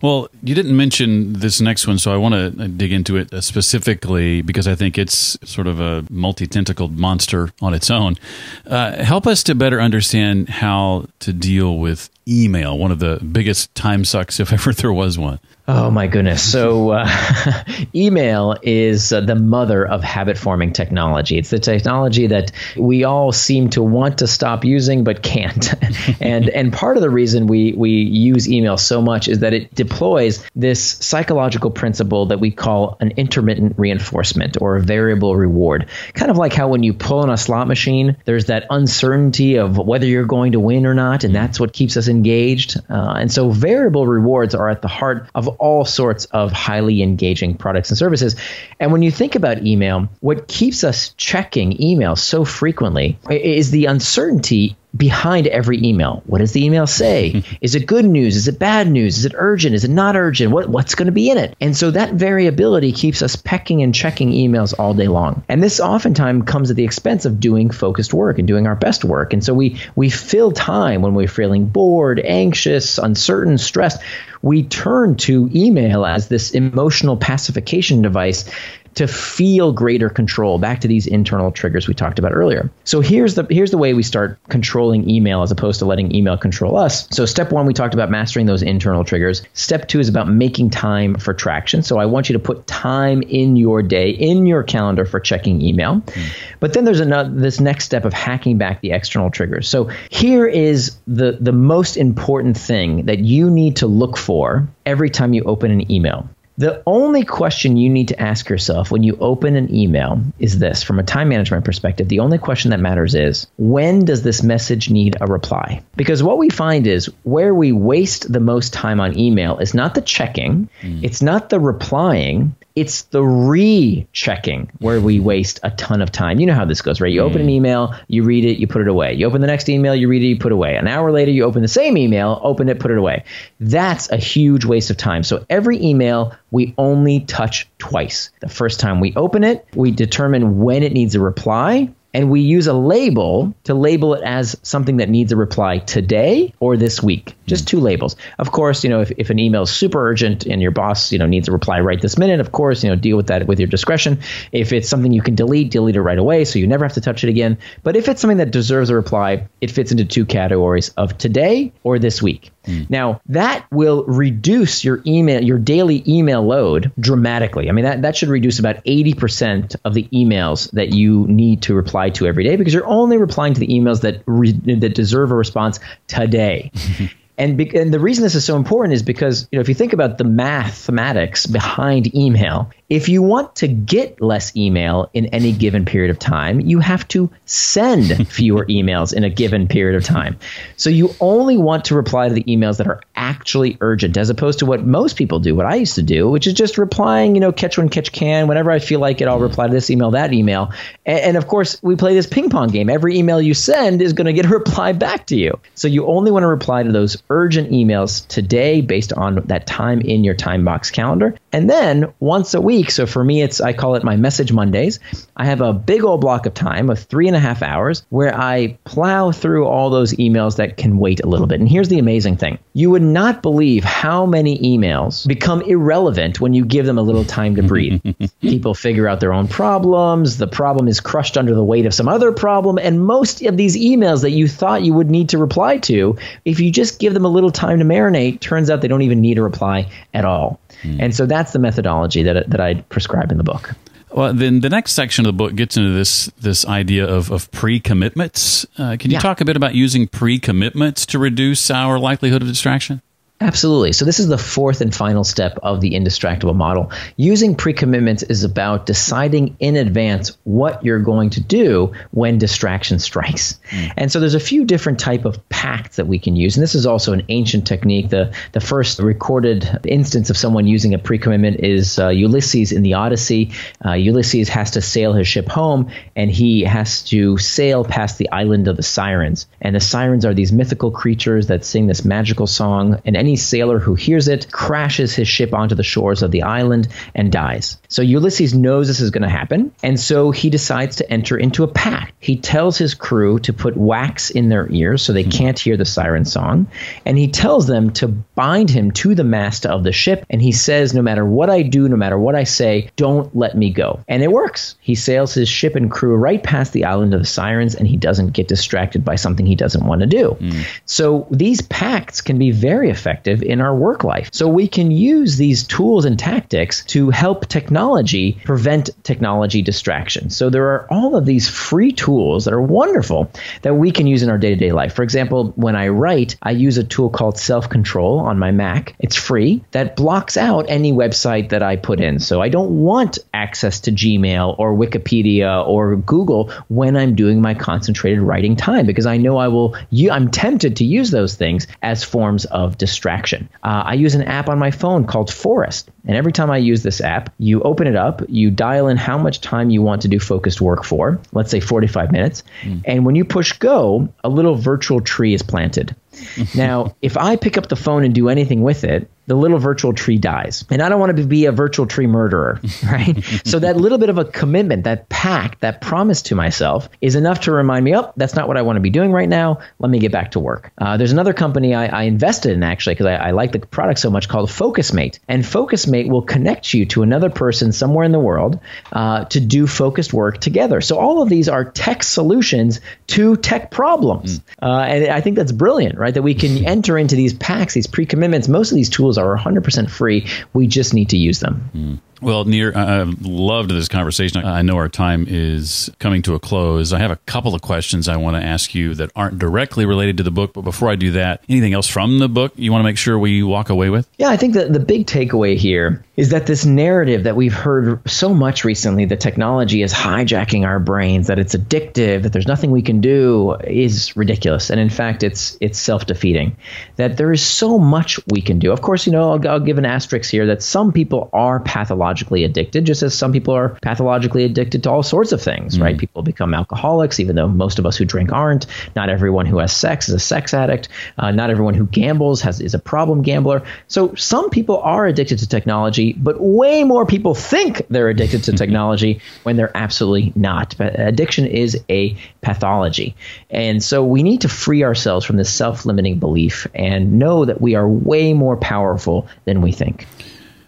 Well, 0.00 0.28
you 0.42 0.54
didn't 0.54 0.76
mention 0.76 1.32
this 1.34 1.60
next 1.60 1.86
one, 1.86 1.98
so 1.98 2.12
I 2.12 2.16
want 2.16 2.34
to 2.34 2.68
dig 2.68 2.92
into 2.92 3.16
it 3.16 3.30
specifically 3.42 4.42
because 4.42 4.68
I 4.68 4.76
think 4.76 4.96
it's 4.96 5.36
sort 5.44 5.66
of 5.66 5.80
a 5.80 6.04
multi 6.08 6.46
tentacled 6.46 6.96
monster 6.96 7.50
on 7.60 7.74
its 7.74 7.90
own. 7.90 8.16
Uh, 8.64 9.02
help 9.02 9.26
us 9.26 9.42
to 9.44 9.54
better 9.54 9.80
understand 9.80 10.48
how 10.48 11.06
to 11.20 11.32
deal 11.32 11.78
with 11.78 12.10
email, 12.28 12.78
one 12.78 12.92
of 12.92 12.98
the 13.00 13.16
biggest 13.16 13.74
time 13.74 14.04
sucks 14.04 14.38
if 14.38 14.52
ever 14.52 14.72
there 14.72 14.92
was 14.92 15.18
one. 15.18 15.40
Oh 15.70 15.90
my 15.90 16.06
goodness. 16.06 16.50
So, 16.50 16.92
uh, 16.92 17.06
email 17.94 18.56
is 18.62 19.12
uh, 19.12 19.20
the 19.20 19.34
mother 19.34 19.86
of 19.86 20.02
habit 20.02 20.38
forming 20.38 20.72
technology. 20.72 21.36
It's 21.36 21.50
the 21.50 21.58
technology 21.58 22.28
that 22.28 22.52
we 22.74 23.04
all 23.04 23.32
seem 23.32 23.68
to 23.70 23.82
want 23.82 24.18
to 24.18 24.26
stop 24.26 24.64
using 24.64 25.04
but 25.04 25.22
can't. 25.22 25.74
and 26.22 26.48
and 26.48 26.72
part 26.72 26.96
of 26.96 27.02
the 27.02 27.10
reason 27.10 27.48
we 27.48 27.74
we 27.74 27.90
use 27.90 28.48
email 28.48 28.78
so 28.78 29.02
much 29.02 29.28
is 29.28 29.40
that 29.40 29.52
it 29.52 29.74
deploys 29.74 30.42
this 30.56 30.82
psychological 30.82 31.70
principle 31.70 32.24
that 32.24 32.40
we 32.40 32.50
call 32.50 32.96
an 33.00 33.10
intermittent 33.18 33.74
reinforcement 33.78 34.56
or 34.62 34.76
a 34.76 34.80
variable 34.80 35.36
reward. 35.36 35.86
Kind 36.14 36.30
of 36.30 36.38
like 36.38 36.54
how 36.54 36.68
when 36.68 36.82
you 36.82 36.94
pull 36.94 37.18
on 37.18 37.28
a 37.28 37.36
slot 37.36 37.68
machine, 37.68 38.16
there's 38.24 38.46
that 38.46 38.64
uncertainty 38.70 39.56
of 39.56 39.76
whether 39.76 40.06
you're 40.06 40.24
going 40.24 40.52
to 40.52 40.60
win 40.60 40.86
or 40.86 40.94
not, 40.94 41.24
and 41.24 41.34
that's 41.34 41.60
what 41.60 41.74
keeps 41.74 41.98
us 41.98 42.08
engaged. 42.08 42.78
Uh, 42.88 43.16
and 43.18 43.30
so 43.30 43.50
variable 43.50 44.06
rewards 44.06 44.54
are 44.54 44.70
at 44.70 44.80
the 44.80 44.88
heart 44.88 45.28
of 45.34 45.57
all 45.58 45.84
sorts 45.84 46.24
of 46.26 46.52
highly 46.52 47.02
engaging 47.02 47.56
products 47.56 47.90
and 47.90 47.98
services. 47.98 48.36
And 48.80 48.92
when 48.92 49.02
you 49.02 49.10
think 49.10 49.34
about 49.34 49.66
email, 49.66 50.08
what 50.20 50.48
keeps 50.48 50.84
us 50.84 51.10
checking 51.16 51.82
email 51.82 52.16
so 52.16 52.44
frequently 52.44 53.18
is 53.30 53.70
the 53.70 53.86
uncertainty 53.86 54.76
behind 54.96 55.46
every 55.46 55.84
email. 55.84 56.22
What 56.26 56.38
does 56.38 56.52
the 56.52 56.64
email 56.64 56.86
say? 56.86 57.44
is 57.60 57.74
it 57.74 57.86
good 57.86 58.04
news? 58.04 58.36
Is 58.36 58.48
it 58.48 58.58
bad 58.58 58.90
news? 58.90 59.18
Is 59.18 59.24
it 59.26 59.34
urgent? 59.36 59.74
Is 59.74 59.84
it 59.84 59.90
not 59.90 60.16
urgent? 60.16 60.50
What, 60.50 60.68
what's 60.68 60.94
going 60.94 61.06
to 61.06 61.12
be 61.12 61.30
in 61.30 61.38
it? 61.38 61.54
And 61.60 61.76
so 61.76 61.90
that 61.90 62.14
variability 62.14 62.92
keeps 62.92 63.22
us 63.22 63.36
pecking 63.36 63.82
and 63.82 63.94
checking 63.94 64.30
emails 64.30 64.74
all 64.78 64.94
day 64.94 65.08
long. 65.08 65.44
And 65.48 65.62
this 65.62 65.80
oftentimes 65.80 66.44
comes 66.46 66.70
at 66.70 66.76
the 66.76 66.84
expense 66.84 67.24
of 67.26 67.40
doing 67.40 67.70
focused 67.70 68.14
work 68.14 68.38
and 68.38 68.48
doing 68.48 68.66
our 68.66 68.76
best 68.76 69.04
work. 69.04 69.32
And 69.32 69.44
so 69.44 69.52
we 69.54 69.80
we 69.94 70.10
fill 70.10 70.52
time 70.52 71.02
when 71.02 71.14
we're 71.14 71.28
feeling 71.28 71.66
bored, 71.66 72.20
anxious, 72.20 72.98
uncertain, 72.98 73.58
stressed. 73.58 74.00
We 74.40 74.62
turn 74.62 75.16
to 75.16 75.50
email 75.54 76.06
as 76.06 76.28
this 76.28 76.52
emotional 76.52 77.16
pacification 77.16 78.02
device 78.02 78.48
to 78.94 79.06
feel 79.06 79.72
greater 79.72 80.08
control. 80.08 80.58
Back 80.58 80.80
to 80.80 80.88
these 80.88 81.06
internal 81.06 81.50
triggers 81.50 81.88
we 81.88 81.94
talked 81.94 82.18
about 82.18 82.32
earlier. 82.32 82.70
So 82.84 83.00
here's 83.00 83.34
the 83.34 83.46
here's 83.50 83.70
the 83.70 83.78
way 83.78 83.94
we 83.94 84.02
start 84.02 84.38
controlling 84.48 85.08
email 85.08 85.42
as 85.42 85.50
opposed 85.50 85.78
to 85.80 85.84
letting 85.84 86.14
email 86.14 86.36
control 86.36 86.76
us. 86.76 87.08
So 87.10 87.26
step 87.26 87.52
one 87.52 87.66
we 87.66 87.74
talked 87.74 87.94
about 87.94 88.10
mastering 88.10 88.46
those 88.46 88.62
internal 88.62 89.04
triggers. 89.04 89.42
Step 89.54 89.88
two 89.88 90.00
is 90.00 90.08
about 90.08 90.28
making 90.28 90.70
time 90.70 91.14
for 91.16 91.34
traction. 91.34 91.82
So 91.82 91.98
i 91.98 92.06
want 92.06 92.28
you 92.28 92.32
to 92.34 92.38
put 92.38 92.66
time 92.66 93.22
in 93.22 93.56
your 93.56 93.82
day 93.82 94.10
in 94.10 94.46
your 94.46 94.62
calendar 94.62 95.04
for 95.04 95.20
checking 95.20 95.62
email. 95.62 96.00
Mm. 96.00 96.30
but 96.60 96.72
then 96.72 96.84
there's 96.84 97.00
another 97.00 97.30
this 97.30 97.60
next 97.60 97.84
step 97.84 98.04
of 98.04 98.12
hacking 98.12 98.58
back 98.58 98.80
the 98.80 98.92
external 98.92 99.30
triggers. 99.30 99.68
So 99.68 99.90
here 100.10 100.46
is 100.46 100.96
the 101.06 101.38
the 101.40 101.52
most 101.52 101.96
important 101.96 102.56
thing 102.56 103.06
that 103.06 103.20
you 103.20 103.50
need 103.50 103.76
to 103.76 103.86
look 103.86 104.16
for 104.16 104.68
every 104.86 105.10
time 105.10 105.34
you 105.34 105.42
open 105.44 105.70
an 105.70 105.90
email 105.90 106.28
the 106.58 106.82
only 106.88 107.24
question 107.24 107.76
you 107.76 107.88
need 107.88 108.08
to 108.08 108.20
ask 108.20 108.48
yourself 108.48 108.90
when 108.90 109.04
you 109.04 109.16
open 109.20 109.54
an 109.54 109.72
email 109.72 110.20
is 110.40 110.58
this 110.58 110.82
from 110.82 110.98
a 110.98 111.04
time 111.04 111.28
management 111.28 111.64
perspective, 111.64 112.08
the 112.08 112.18
only 112.18 112.36
question 112.36 112.72
that 112.72 112.80
matters 112.80 113.14
is 113.14 113.46
when 113.58 114.04
does 114.04 114.22
this 114.24 114.42
message 114.42 114.90
need 114.90 115.16
a 115.20 115.26
reply? 115.26 115.80
Because 115.94 116.20
what 116.20 116.36
we 116.36 116.50
find 116.50 116.88
is 116.88 117.06
where 117.22 117.54
we 117.54 117.70
waste 117.70 118.32
the 118.32 118.40
most 118.40 118.72
time 118.72 118.98
on 118.98 119.16
email 119.16 119.58
is 119.58 119.72
not 119.72 119.94
the 119.94 120.00
checking, 120.00 120.68
mm. 120.82 121.04
it's 121.04 121.22
not 121.22 121.48
the 121.48 121.60
replying, 121.60 122.56
it's 122.78 123.02
the 123.02 123.22
rechecking 123.22 124.70
where 124.78 125.00
we 125.00 125.18
waste 125.18 125.58
a 125.64 125.70
ton 125.72 126.00
of 126.00 126.12
time. 126.12 126.38
You 126.38 126.46
know 126.46 126.54
how 126.54 126.64
this 126.64 126.80
goes, 126.80 127.00
right? 127.00 127.12
You 127.12 127.22
open 127.22 127.40
an 127.40 127.48
mm. 127.48 127.52
email, 127.52 127.94
you 128.06 128.22
read 128.22 128.44
it, 128.44 128.58
you 128.58 128.68
put 128.68 128.82
it 128.82 128.88
away. 128.88 129.14
You 129.14 129.26
open 129.26 129.40
the 129.40 129.48
next 129.48 129.68
email, 129.68 129.96
you 129.96 130.08
read 130.08 130.22
it, 130.22 130.26
you 130.26 130.38
put 130.38 130.52
it 130.52 130.54
away. 130.54 130.76
An 130.76 130.86
hour 130.86 131.10
later, 131.10 131.32
you 131.32 131.44
open 131.44 131.62
the 131.62 131.68
same 131.68 131.96
email, 131.96 132.40
open 132.42 132.68
it, 132.68 132.78
put 132.78 132.92
it 132.92 132.98
away. 132.98 133.24
That's 133.58 134.10
a 134.10 134.16
huge 134.16 134.64
waste 134.64 134.90
of 134.90 134.96
time. 134.96 135.24
So 135.24 135.44
every 135.50 135.82
email 135.82 136.36
we 136.50 136.74
only 136.78 137.20
touch 137.20 137.68
twice. 137.78 138.30
The 138.40 138.48
first 138.48 138.80
time 138.80 139.00
we 139.00 139.14
open 139.14 139.44
it, 139.44 139.66
we 139.74 139.90
determine 139.90 140.60
when 140.60 140.82
it 140.82 140.92
needs 140.92 141.14
a 141.14 141.20
reply, 141.20 141.90
and 142.14 142.30
we 142.30 142.40
use 142.40 142.66
a 142.66 142.72
label 142.72 143.54
to 143.64 143.74
label 143.74 144.14
it 144.14 144.22
as 144.24 144.56
something 144.62 144.96
that 144.96 145.08
needs 145.08 145.30
a 145.30 145.36
reply 145.36 145.78
today 145.78 146.54
or 146.58 146.76
this 146.76 147.02
week. 147.02 147.36
Just 147.46 147.64
hmm. 147.64 147.76
two 147.76 147.80
labels. 147.80 148.16
Of 148.38 148.50
course, 148.50 148.82
you 148.82 148.90
know, 148.90 149.00
if, 149.00 149.12
if 149.18 149.30
an 149.30 149.38
email 149.38 149.62
is 149.62 149.70
super 149.70 150.08
urgent 150.08 150.46
and 150.46 150.62
your 150.62 150.70
boss, 150.70 151.12
you 151.12 151.18
know, 151.18 151.26
needs 151.26 151.48
a 151.48 151.52
reply 151.52 151.80
right 151.80 152.00
this 152.00 152.18
minute, 152.18 152.40
of 152.40 152.52
course, 152.52 152.82
you 152.82 152.90
know, 152.90 152.96
deal 152.96 153.16
with 153.16 153.26
that 153.28 153.46
with 153.46 153.60
your 153.60 153.68
discretion. 153.68 154.20
If 154.52 154.72
it's 154.72 154.88
something 154.88 155.12
you 155.12 155.22
can 155.22 155.34
delete, 155.34 155.70
delete 155.70 155.96
it 155.96 156.02
right 156.02 156.18
away 156.18 156.44
so 156.44 156.58
you 156.58 156.66
never 156.66 156.84
have 156.84 156.94
to 156.94 157.00
touch 157.00 157.24
it 157.24 157.30
again. 157.30 157.58
But 157.82 157.96
if 157.96 158.08
it's 158.08 158.20
something 158.20 158.38
that 158.38 158.50
deserves 158.50 158.90
a 158.90 158.94
reply, 158.94 159.46
it 159.60 159.70
fits 159.70 159.92
into 159.92 160.04
two 160.04 160.24
categories 160.24 160.90
of 160.96 161.18
today 161.18 161.72
or 161.84 161.98
this 161.98 162.22
week. 162.22 162.50
Mm. 162.68 162.90
Now, 162.90 163.20
that 163.26 163.66
will 163.72 164.04
reduce 164.04 164.84
your 164.84 165.02
email, 165.06 165.42
your 165.42 165.58
daily 165.58 166.04
email 166.06 166.42
load 166.42 166.92
dramatically. 167.00 167.68
I 167.68 167.72
mean, 167.72 167.84
that, 167.84 168.02
that 168.02 168.16
should 168.16 168.28
reduce 168.28 168.58
about 168.58 168.84
80% 168.84 169.76
of 169.84 169.94
the 169.94 170.04
emails 170.12 170.70
that 170.72 170.92
you 170.92 171.26
need 171.26 171.62
to 171.62 171.74
reply 171.74 172.10
to 172.10 172.26
every 172.26 172.44
day 172.44 172.56
because 172.56 172.74
you're 172.74 172.86
only 172.86 173.16
replying 173.16 173.54
to 173.54 173.60
the 173.60 173.68
emails 173.68 174.02
that 174.02 174.22
re, 174.26 174.52
that 174.52 174.94
deserve 174.94 175.30
a 175.30 175.34
response 175.34 175.80
today. 176.06 176.70
And, 177.38 177.56
be, 177.56 177.70
and 177.78 177.94
the 177.94 178.00
reason 178.00 178.24
this 178.24 178.34
is 178.34 178.44
so 178.44 178.56
important 178.56 178.94
is 178.94 179.04
because 179.04 179.46
you 179.52 179.58
know 179.58 179.60
if 179.60 179.68
you 179.68 179.74
think 179.76 179.92
about 179.92 180.18
the 180.18 180.24
mathematics 180.24 181.46
behind 181.46 182.12
email, 182.12 182.68
if 182.88 183.08
you 183.08 183.20
want 183.20 183.54
to 183.56 183.68
get 183.68 184.20
less 184.22 184.56
email 184.56 185.10
in 185.12 185.26
any 185.26 185.52
given 185.52 185.84
period 185.84 186.10
of 186.10 186.18
time, 186.18 186.60
you 186.60 186.78
have 186.78 187.06
to 187.08 187.30
send 187.44 188.28
fewer 188.32 188.64
emails 188.66 189.12
in 189.12 189.24
a 189.24 189.30
given 189.30 189.68
period 189.68 189.96
of 189.96 190.04
time. 190.04 190.38
So 190.78 190.88
you 190.88 191.14
only 191.20 191.58
want 191.58 191.84
to 191.86 191.94
reply 191.94 192.28
to 192.28 192.34
the 192.34 192.44
emails 192.44 192.78
that 192.78 192.86
are 192.86 193.02
actually 193.14 193.76
urgent, 193.82 194.16
as 194.16 194.30
opposed 194.30 194.60
to 194.60 194.66
what 194.66 194.86
most 194.86 195.16
people 195.16 195.38
do, 195.38 195.54
what 195.54 195.66
I 195.66 195.74
used 195.74 195.96
to 195.96 196.02
do, 196.02 196.30
which 196.30 196.46
is 196.46 196.54
just 196.54 196.78
replying, 196.78 197.34
you 197.34 197.42
know, 197.42 197.52
catch 197.52 197.76
one, 197.76 197.90
catch 197.90 198.10
can. 198.10 198.48
Whenever 198.48 198.70
I 198.70 198.78
feel 198.78 199.00
like 199.00 199.20
it, 199.20 199.28
I'll 199.28 199.38
reply 199.38 199.66
to 199.66 199.72
this 199.72 199.90
email, 199.90 200.12
that 200.12 200.32
email. 200.32 200.72
And, 201.04 201.20
and 201.20 201.36
of 201.36 201.46
course, 201.46 201.82
we 201.82 201.94
play 201.94 202.14
this 202.14 202.26
ping 202.26 202.48
pong 202.48 202.68
game. 202.68 202.88
Every 202.88 203.18
email 203.18 203.42
you 203.42 203.52
send 203.52 204.00
is 204.00 204.14
going 204.14 204.26
to 204.26 204.32
get 204.32 204.46
a 204.46 204.48
reply 204.58 204.92
back 204.92 205.26
to 205.26 205.36
you. 205.36 205.60
So 205.74 205.88
you 205.88 206.06
only 206.06 206.30
want 206.30 206.44
to 206.44 206.48
reply 206.48 206.84
to 206.84 206.92
those 206.92 207.22
urgent 207.28 207.70
emails 207.70 208.26
today 208.28 208.80
based 208.80 209.12
on 209.12 209.42
that 209.46 209.66
time 209.66 210.00
in 210.00 210.24
your 210.24 210.34
time 210.34 210.64
box 210.64 210.90
calendar. 210.90 211.34
And 211.52 211.68
then 211.68 212.14
once 212.18 212.54
a 212.54 212.62
week, 212.62 212.77
so 212.84 213.06
for 213.06 213.22
me, 213.24 213.42
it's 213.42 213.60
I 213.60 213.72
call 213.72 213.94
it 213.94 214.04
my 214.04 214.16
message 214.16 214.52
Mondays. 214.52 214.98
I 215.36 215.44
have 215.44 215.60
a 215.60 215.72
big 215.72 216.04
old 216.04 216.20
block 216.20 216.46
of 216.46 216.54
time 216.54 216.90
of 216.90 216.98
three 216.98 217.26
and 217.26 217.36
a 217.36 217.40
half 217.40 217.62
hours 217.62 218.04
where 218.10 218.34
I 218.34 218.78
plow 218.84 219.32
through 219.32 219.66
all 219.66 219.90
those 219.90 220.12
emails 220.14 220.56
that 220.56 220.76
can 220.76 220.98
wait 220.98 221.20
a 221.24 221.28
little 221.28 221.46
bit. 221.46 221.60
And 221.60 221.68
here's 221.68 221.88
the 221.88 221.98
amazing 221.98 222.36
thing 222.36 222.58
you 222.74 222.90
would 222.90 223.02
not 223.02 223.42
believe 223.42 223.84
how 223.84 224.26
many 224.26 224.58
emails 224.58 225.26
become 225.26 225.62
irrelevant 225.62 226.40
when 226.40 226.54
you 226.54 226.64
give 226.64 226.86
them 226.86 226.98
a 226.98 227.02
little 227.02 227.24
time 227.24 227.56
to 227.56 227.62
breathe. 227.62 228.00
People 228.40 228.74
figure 228.74 229.08
out 229.08 229.20
their 229.20 229.32
own 229.32 229.48
problems. 229.48 230.38
The 230.38 230.46
problem 230.46 230.88
is 230.88 231.00
crushed 231.00 231.36
under 231.36 231.54
the 231.54 231.64
weight 231.64 231.86
of 231.86 231.94
some 231.94 232.08
other 232.08 232.32
problem. 232.32 232.78
And 232.78 233.04
most 233.04 233.42
of 233.42 233.56
these 233.56 233.76
emails 233.76 234.22
that 234.22 234.30
you 234.30 234.46
thought 234.46 234.82
you 234.82 234.94
would 234.94 235.10
need 235.10 235.30
to 235.30 235.38
reply 235.38 235.78
to, 235.78 236.16
if 236.44 236.60
you 236.60 236.70
just 236.70 236.98
give 236.98 237.14
them 237.14 237.24
a 237.24 237.28
little 237.28 237.50
time 237.50 237.78
to 237.78 237.84
marinate, 237.84 238.40
turns 238.40 238.70
out 238.70 238.80
they 238.80 238.88
don't 238.88 239.02
even 239.02 239.20
need 239.20 239.38
a 239.38 239.42
reply 239.42 239.90
at 240.14 240.24
all. 240.24 240.60
Mm. 240.82 240.96
And 241.00 241.14
so 241.14 241.26
that's 241.26 241.52
the 241.52 241.58
methodology 241.58 242.22
that, 242.22 242.48
that 242.50 242.60
I 242.60 242.74
prescribe 242.74 243.30
in 243.30 243.38
the 243.38 243.44
book. 243.44 243.74
Well, 244.10 244.32
then 244.32 244.60
the 244.60 244.70
next 244.70 244.92
section 244.92 245.26
of 245.26 245.28
the 245.28 245.36
book 245.36 245.54
gets 245.54 245.76
into 245.76 245.90
this 245.90 246.26
this 246.40 246.64
idea 246.64 247.06
of, 247.06 247.30
of 247.30 247.50
pre 247.50 247.78
commitments. 247.78 248.66
Uh, 248.78 248.96
can 248.98 249.10
you 249.10 249.16
yeah. 249.16 249.20
talk 249.20 249.40
a 249.40 249.44
bit 249.44 249.56
about 249.56 249.74
using 249.74 250.06
pre 250.06 250.38
commitments 250.38 251.04
to 251.06 251.18
reduce 251.18 251.70
our 251.70 251.98
likelihood 251.98 252.42
of 252.42 252.48
distraction? 252.48 253.02
Absolutely. 253.40 253.92
So, 253.92 254.04
this 254.04 254.18
is 254.18 254.26
the 254.26 254.36
fourth 254.36 254.80
and 254.80 254.92
final 254.92 255.22
step 255.22 255.58
of 255.62 255.80
the 255.80 255.92
indistractable 255.92 256.56
model. 256.56 256.90
Using 257.16 257.54
pre 257.54 257.72
commitments 257.72 258.24
is 258.24 258.42
about 258.42 258.84
deciding 258.84 259.56
in 259.60 259.76
advance 259.76 260.36
what 260.42 260.84
you're 260.84 260.98
going 260.98 261.30
to 261.30 261.40
do 261.40 261.92
when 262.10 262.38
distraction 262.38 262.98
strikes. 262.98 263.60
Mm. 263.70 263.92
And 263.96 264.12
so, 264.12 264.18
there's 264.18 264.34
a 264.34 264.40
few 264.40 264.64
different 264.64 264.98
type 264.98 265.24
of 265.24 265.48
pacts 265.50 265.96
that 265.96 266.08
we 266.08 266.18
can 266.18 266.34
use. 266.34 266.56
And 266.56 266.62
this 266.64 266.74
is 266.74 266.84
also 266.84 267.12
an 267.12 267.24
ancient 267.28 267.64
technique. 267.64 268.08
The, 268.08 268.34
the 268.52 268.60
first 268.60 268.98
recorded 268.98 269.68
instance 269.84 270.30
of 270.30 270.36
someone 270.36 270.66
using 270.66 270.92
a 270.94 270.98
pre 270.98 271.18
commitment 271.18 271.60
is 271.60 271.96
uh, 271.98 272.08
Ulysses 272.08 272.72
in 272.72 272.82
the 272.82 272.94
Odyssey. 272.94 273.52
Uh, 273.84 273.92
Ulysses 273.92 274.48
has 274.48 274.72
to 274.72 274.80
sail 274.80 275.12
his 275.12 275.28
ship 275.28 275.48
home, 275.48 275.90
and 276.16 276.28
he 276.28 276.64
has 276.64 277.02
to 277.04 277.38
sail 277.38 277.84
past 277.84 278.18
the 278.18 278.28
island 278.30 278.66
of 278.66 278.76
the 278.76 278.82
Sirens. 278.82 279.46
And 279.60 279.76
the 279.76 279.80
Sirens 279.80 280.24
are 280.24 280.34
these 280.34 280.50
mythical 280.50 280.90
creatures 280.90 281.46
that 281.46 281.64
sing 281.64 281.86
this 281.86 282.04
magical 282.04 282.48
song. 282.48 283.00
And 283.04 283.16
any 283.16 283.27
sailor 283.36 283.78
who 283.78 283.94
hears 283.94 284.28
it 284.28 284.50
crashes 284.50 285.14
his 285.14 285.28
ship 285.28 285.54
onto 285.54 285.74
the 285.74 285.82
shores 285.82 286.22
of 286.22 286.30
the 286.30 286.42
island 286.42 286.88
and 287.14 287.32
dies. 287.32 287.78
So 287.88 288.02
Ulysses 288.02 288.54
knows 288.54 288.88
this 288.88 289.00
is 289.00 289.10
going 289.10 289.22
to 289.22 289.28
happen, 289.28 289.72
and 289.82 289.98
so 289.98 290.30
he 290.30 290.50
decides 290.50 290.96
to 290.96 291.10
enter 291.10 291.36
into 291.36 291.64
a 291.64 291.68
pact. 291.68 292.14
He 292.20 292.36
tells 292.36 292.78
his 292.78 292.94
crew 292.94 293.38
to 293.40 293.52
put 293.52 293.76
wax 293.76 294.30
in 294.30 294.48
their 294.48 294.70
ears 294.70 295.02
so 295.02 295.12
they 295.12 295.22
hmm. 295.22 295.30
can't 295.30 295.58
hear 295.58 295.76
the 295.76 295.84
siren 295.84 296.24
song, 296.24 296.68
and 297.04 297.18
he 297.18 297.28
tells 297.28 297.66
them 297.66 297.92
to 297.94 298.08
bind 298.08 298.70
him 298.70 298.90
to 298.92 299.14
the 299.14 299.24
mast 299.24 299.66
of 299.66 299.84
the 299.84 299.92
ship, 299.92 300.24
and 300.30 300.40
he 300.40 300.52
says, 300.52 300.94
No 300.94 301.02
matter 301.02 301.24
what 301.24 301.50
I 301.50 301.62
do, 301.62 301.88
no 301.88 301.96
matter 301.96 302.18
what 302.18 302.34
I 302.34 302.44
say, 302.44 302.90
don't 302.96 303.34
let 303.34 303.56
me 303.56 303.70
go. 303.70 304.00
And 304.08 304.22
it 304.22 304.32
works. 304.32 304.76
He 304.80 304.94
sails 304.94 305.34
his 305.34 305.48
ship 305.48 305.76
and 305.76 305.90
crew 305.90 306.14
right 306.16 306.42
past 306.42 306.72
the 306.72 306.84
island 306.84 307.14
of 307.14 307.20
the 307.20 307.26
sirens, 307.26 307.74
and 307.74 307.86
he 307.86 307.96
doesn't 307.96 308.32
get 308.32 308.48
distracted 308.48 309.04
by 309.04 309.16
something 309.16 309.46
he 309.46 309.54
doesn't 309.54 309.84
want 309.84 310.00
to 310.00 310.06
do. 310.06 310.36
Mm. 310.40 310.66
So 310.86 311.26
these 311.30 311.60
pacts 311.60 312.20
can 312.20 312.38
be 312.38 312.50
very 312.50 312.90
effective 312.90 313.17
effective 313.18 313.42
in 313.42 313.60
our 313.60 313.74
work 313.74 314.04
life. 314.04 314.30
So 314.32 314.48
we 314.48 314.68
can 314.68 314.90
use 314.90 315.36
these 315.36 315.66
tools 315.66 316.04
and 316.04 316.18
tactics 316.18 316.84
to 316.86 317.10
help 317.10 317.48
technology 317.48 318.38
prevent 318.44 318.90
technology 319.02 319.62
distraction. 319.62 320.30
So 320.30 320.50
there 320.50 320.66
are 320.74 320.86
all 320.90 321.16
of 321.16 321.26
these 321.26 321.48
free 321.48 321.92
tools 321.92 322.44
that 322.44 322.54
are 322.54 322.62
wonderful 322.62 323.30
that 323.62 323.74
we 323.74 323.90
can 323.90 324.06
use 324.06 324.22
in 324.22 324.30
our 324.30 324.38
day 324.38 324.50
to 324.50 324.56
day 324.56 324.72
life. 324.72 324.94
For 324.94 325.02
example, 325.02 325.52
when 325.56 325.76
I 325.76 325.88
write, 325.88 326.36
I 326.42 326.52
use 326.52 326.78
a 326.78 326.84
tool 326.84 327.10
called 327.10 327.38
Self 327.38 327.68
Control 327.68 328.20
on 328.20 328.38
my 328.38 328.52
Mac. 328.52 328.94
It's 328.98 329.16
free 329.16 329.64
that 329.72 329.96
blocks 329.96 330.36
out 330.36 330.66
any 330.68 330.92
website 330.92 331.50
that 331.50 331.62
I 331.62 331.76
put 331.76 332.00
in. 332.00 332.20
So 332.20 332.40
I 332.40 332.48
don't 332.48 332.80
want 332.80 333.18
access 333.34 333.80
to 333.80 333.92
Gmail 333.92 334.58
or 334.58 334.74
Wikipedia 334.74 335.66
or 335.66 335.96
Google 335.96 336.52
when 336.68 336.96
I'm 336.96 337.14
doing 337.14 337.40
my 337.40 337.54
concentrated 337.54 338.20
writing 338.20 338.56
time 338.56 338.86
because 338.86 339.06
I 339.06 339.16
know 339.16 339.36
I 339.36 339.48
will, 339.48 339.76
I'm 340.10 340.30
tempted 340.30 340.76
to 340.76 340.84
use 340.84 341.10
those 341.10 341.34
things 341.34 341.66
as 341.82 342.04
forms 342.04 342.44
of 342.44 342.78
distraction 342.78 343.07
distraction. 343.08 343.48
Uh, 343.62 343.82
I 343.86 343.94
use 343.94 344.14
an 344.14 344.22
app 344.22 344.48
on 344.48 344.58
my 344.58 344.70
phone 344.70 345.06
called 345.06 345.32
Forest. 345.32 345.90
And 346.06 346.16
every 346.16 346.32
time 346.32 346.50
I 346.50 346.58
use 346.58 346.82
this 346.82 347.00
app, 347.00 347.32
you 347.38 347.62
open 347.62 347.86
it 347.86 347.96
up, 347.96 348.22
you 348.28 348.50
dial 348.50 348.88
in 348.88 348.96
how 348.96 349.18
much 349.18 349.40
time 349.40 349.70
you 349.70 349.82
want 349.82 350.02
to 350.02 350.08
do 350.08 350.18
focused 350.18 350.60
work 350.60 350.84
for, 350.84 351.20
let's 351.32 351.50
say 351.50 351.60
45 351.60 352.12
minutes. 352.12 352.42
Mm. 352.62 352.82
And 352.84 353.06
when 353.06 353.14
you 353.14 353.24
push 353.24 353.52
go, 353.54 354.08
a 354.22 354.28
little 354.28 354.56
virtual 354.56 355.00
tree 355.00 355.34
is 355.34 355.42
planted. 355.42 355.94
now, 356.54 356.96
if 357.00 357.16
I 357.16 357.36
pick 357.36 357.56
up 357.56 357.68
the 357.68 357.76
phone 357.76 358.04
and 358.04 358.14
do 358.14 358.28
anything 358.28 358.62
with 358.62 358.84
it, 358.84 359.08
the 359.28 359.36
little 359.36 359.58
virtual 359.58 359.92
tree 359.92 360.16
dies. 360.16 360.64
And 360.70 360.80
I 360.80 360.88
don't 360.88 360.98
want 360.98 361.14
to 361.16 361.22
be 361.22 361.44
a 361.44 361.52
virtual 361.52 361.86
tree 361.86 362.06
murderer, 362.06 362.60
right? 362.84 363.22
so 363.44 363.58
that 363.58 363.76
little 363.76 363.98
bit 363.98 364.08
of 364.08 364.16
a 364.16 364.24
commitment, 364.24 364.84
that 364.84 365.10
pact, 365.10 365.60
that 365.60 365.82
promise 365.82 366.22
to 366.22 366.34
myself 366.34 366.88
is 367.02 367.14
enough 367.14 367.40
to 367.40 367.52
remind 367.52 367.84
me, 367.84 367.94
oh, 367.94 368.10
that's 368.16 368.34
not 368.34 368.48
what 368.48 368.56
I 368.56 368.62
want 368.62 368.76
to 368.76 368.80
be 368.80 368.88
doing 368.88 369.12
right 369.12 369.28
now. 369.28 369.60
Let 369.78 369.90
me 369.90 369.98
get 369.98 370.12
back 370.12 370.30
to 370.32 370.40
work. 370.40 370.72
Uh, 370.78 370.96
there's 370.96 371.12
another 371.12 371.34
company 371.34 371.74
I, 371.74 371.86
I 371.86 372.02
invested 372.04 372.52
in 372.52 372.62
actually 372.62 372.94
because 372.94 373.06
I, 373.06 373.16
I, 373.16 373.30
like 373.32 373.52
the 373.52 373.58
product 373.58 374.00
so 374.00 374.10
much 374.10 374.28
called 374.30 374.48
FocusMate. 374.48 375.18
And 375.28 375.44
FocusMate 375.44 376.08
will 376.08 376.22
connect 376.22 376.72
you 376.72 376.86
to 376.86 377.02
another 377.02 377.28
person 377.28 377.72
somewhere 377.72 378.06
in 378.06 378.12
the 378.12 378.18
world 378.18 378.58
uh, 378.92 379.26
to 379.26 379.40
do 379.40 379.66
focused 379.66 380.14
work 380.14 380.38
together. 380.38 380.80
So 380.80 380.98
all 380.98 381.20
of 381.20 381.28
these 381.28 381.50
are 381.50 381.66
tech 381.66 382.02
solutions 382.02 382.80
to 383.08 383.36
tech 383.36 383.70
problems. 383.70 384.38
Mm. 384.38 384.42
Uh, 384.62 384.82
and 384.84 385.10
I 385.10 385.20
think 385.20 385.36
that's 385.36 385.52
brilliant, 385.52 385.98
right? 385.98 386.14
That 386.14 386.22
we 386.22 386.34
can 386.34 386.64
enter 386.66 386.96
into 386.96 387.14
these 387.14 387.34
packs, 387.34 387.74
these 387.74 387.86
pre 387.86 388.06
commitments. 388.06 388.48
Most 388.48 388.70
of 388.72 388.76
these 388.76 388.88
tools 388.88 389.17
are 389.18 389.36
100% 389.36 389.90
free. 389.90 390.26
We 390.52 390.66
just 390.66 390.94
need 390.94 391.10
to 391.10 391.16
use 391.16 391.40
them. 391.40 391.70
Mm. 391.74 391.98
Well, 392.20 392.44
Nir, 392.44 392.76
I've 392.76 393.20
loved 393.22 393.70
this 393.70 393.86
conversation. 393.86 394.44
I 394.44 394.62
know 394.62 394.76
our 394.76 394.88
time 394.88 395.26
is 395.28 395.90
coming 396.00 396.22
to 396.22 396.34
a 396.34 396.40
close. 396.40 396.92
I 396.92 396.98
have 396.98 397.12
a 397.12 397.16
couple 397.26 397.54
of 397.54 397.62
questions 397.62 398.08
I 398.08 398.16
want 398.16 398.36
to 398.36 398.42
ask 398.42 398.74
you 398.74 398.94
that 398.94 399.12
aren't 399.14 399.38
directly 399.38 399.86
related 399.86 400.16
to 400.16 400.24
the 400.24 400.30
book. 400.32 400.52
But 400.52 400.62
before 400.62 400.90
I 400.90 400.96
do 400.96 401.12
that, 401.12 401.44
anything 401.48 401.74
else 401.74 401.86
from 401.86 402.18
the 402.18 402.28
book 402.28 402.52
you 402.56 402.72
want 402.72 402.80
to 402.82 402.84
make 402.84 402.98
sure 402.98 403.18
we 403.18 403.42
walk 403.42 403.70
away 403.70 403.88
with? 403.90 404.08
Yeah, 404.18 404.30
I 404.30 404.36
think 404.36 404.54
that 404.54 404.72
the 404.72 404.80
big 404.80 405.06
takeaway 405.06 405.56
here 405.56 406.04
is 406.18 406.30
that 406.30 406.46
this 406.46 406.66
narrative 406.66 407.22
that 407.22 407.36
we've 407.36 407.54
heard 407.54 408.10
so 408.10 408.34
much 408.34 408.64
recently 408.64 409.04
that 409.04 409.20
technology 409.20 409.82
is 409.82 409.94
hijacking 409.94 410.66
our 410.66 410.80
brains, 410.80 411.28
that 411.28 411.38
it's 411.38 411.54
addictive, 411.54 412.24
that 412.24 412.32
there's 412.32 412.48
nothing 412.48 412.72
we 412.72 412.82
can 412.82 413.00
do 413.00 413.54
is 413.62 414.16
ridiculous. 414.16 414.70
And 414.70 414.80
in 414.80 414.90
fact, 414.90 415.22
it's 415.22 415.56
it's 415.60 415.78
self-defeating. 415.78 416.56
That 416.96 417.16
there 417.18 417.32
is 417.32 417.46
so 417.46 417.78
much 417.78 418.18
we 418.26 418.42
can 418.42 418.58
do. 418.58 418.72
Of 418.72 418.82
course, 418.82 419.06
you 419.06 419.12
know, 419.12 419.30
I'll, 419.30 419.48
I'll 419.48 419.60
give 419.60 419.78
an 419.78 419.84
asterisk 419.84 420.28
here 420.28 420.46
that 420.46 420.60
some 420.60 420.92
people 420.92 421.30
are 421.32 421.60
pathologically 421.60 422.42
addicted, 422.42 422.84
just 422.84 423.04
as 423.04 423.16
some 423.16 423.30
people 423.30 423.54
are 423.54 423.78
pathologically 423.80 424.42
addicted 424.42 424.82
to 424.82 424.90
all 424.90 425.04
sorts 425.04 425.30
of 425.30 425.40
things, 425.40 425.74
mm-hmm. 425.74 425.84
right? 425.84 425.98
People 425.98 426.22
become 426.22 426.52
alcoholics, 426.52 427.20
even 427.20 427.36
though 427.36 427.46
most 427.46 427.78
of 427.78 427.86
us 427.86 427.96
who 427.96 428.04
drink 428.04 428.32
aren't. 428.32 428.66
Not 428.96 429.08
everyone 429.08 429.46
who 429.46 429.58
has 429.58 429.72
sex 429.72 430.08
is 430.08 430.16
a 430.16 430.18
sex 430.18 430.52
addict. 430.52 430.88
Uh, 431.16 431.30
not 431.30 431.50
everyone 431.50 431.74
who 431.74 431.86
gambles 431.86 432.40
has 432.40 432.60
is 432.60 432.74
a 432.74 432.80
problem 432.80 433.22
gambler. 433.22 433.62
So 433.86 434.16
some 434.16 434.50
people 434.50 434.78
are 434.78 435.06
addicted 435.06 435.38
to 435.38 435.46
technology 435.46 436.07
but 436.12 436.40
way 436.40 436.84
more 436.84 437.06
people 437.06 437.34
think 437.34 437.82
they're 437.88 438.08
addicted 438.08 438.44
to 438.44 438.52
technology 438.52 439.20
when 439.42 439.56
they're 439.56 439.76
absolutely 439.76 440.32
not. 440.34 440.74
But 440.78 440.98
addiction 440.98 441.46
is 441.46 441.80
a 441.88 442.16
pathology. 442.40 443.14
And 443.50 443.82
so 443.82 444.04
we 444.04 444.22
need 444.22 444.42
to 444.42 444.48
free 444.48 444.84
ourselves 444.84 445.24
from 445.24 445.36
this 445.36 445.52
self 445.52 445.86
limiting 445.86 446.18
belief 446.18 446.66
and 446.74 447.18
know 447.18 447.44
that 447.44 447.60
we 447.60 447.74
are 447.74 447.88
way 447.88 448.32
more 448.32 448.56
powerful 448.56 449.28
than 449.44 449.60
we 449.62 449.72
think. 449.72 450.06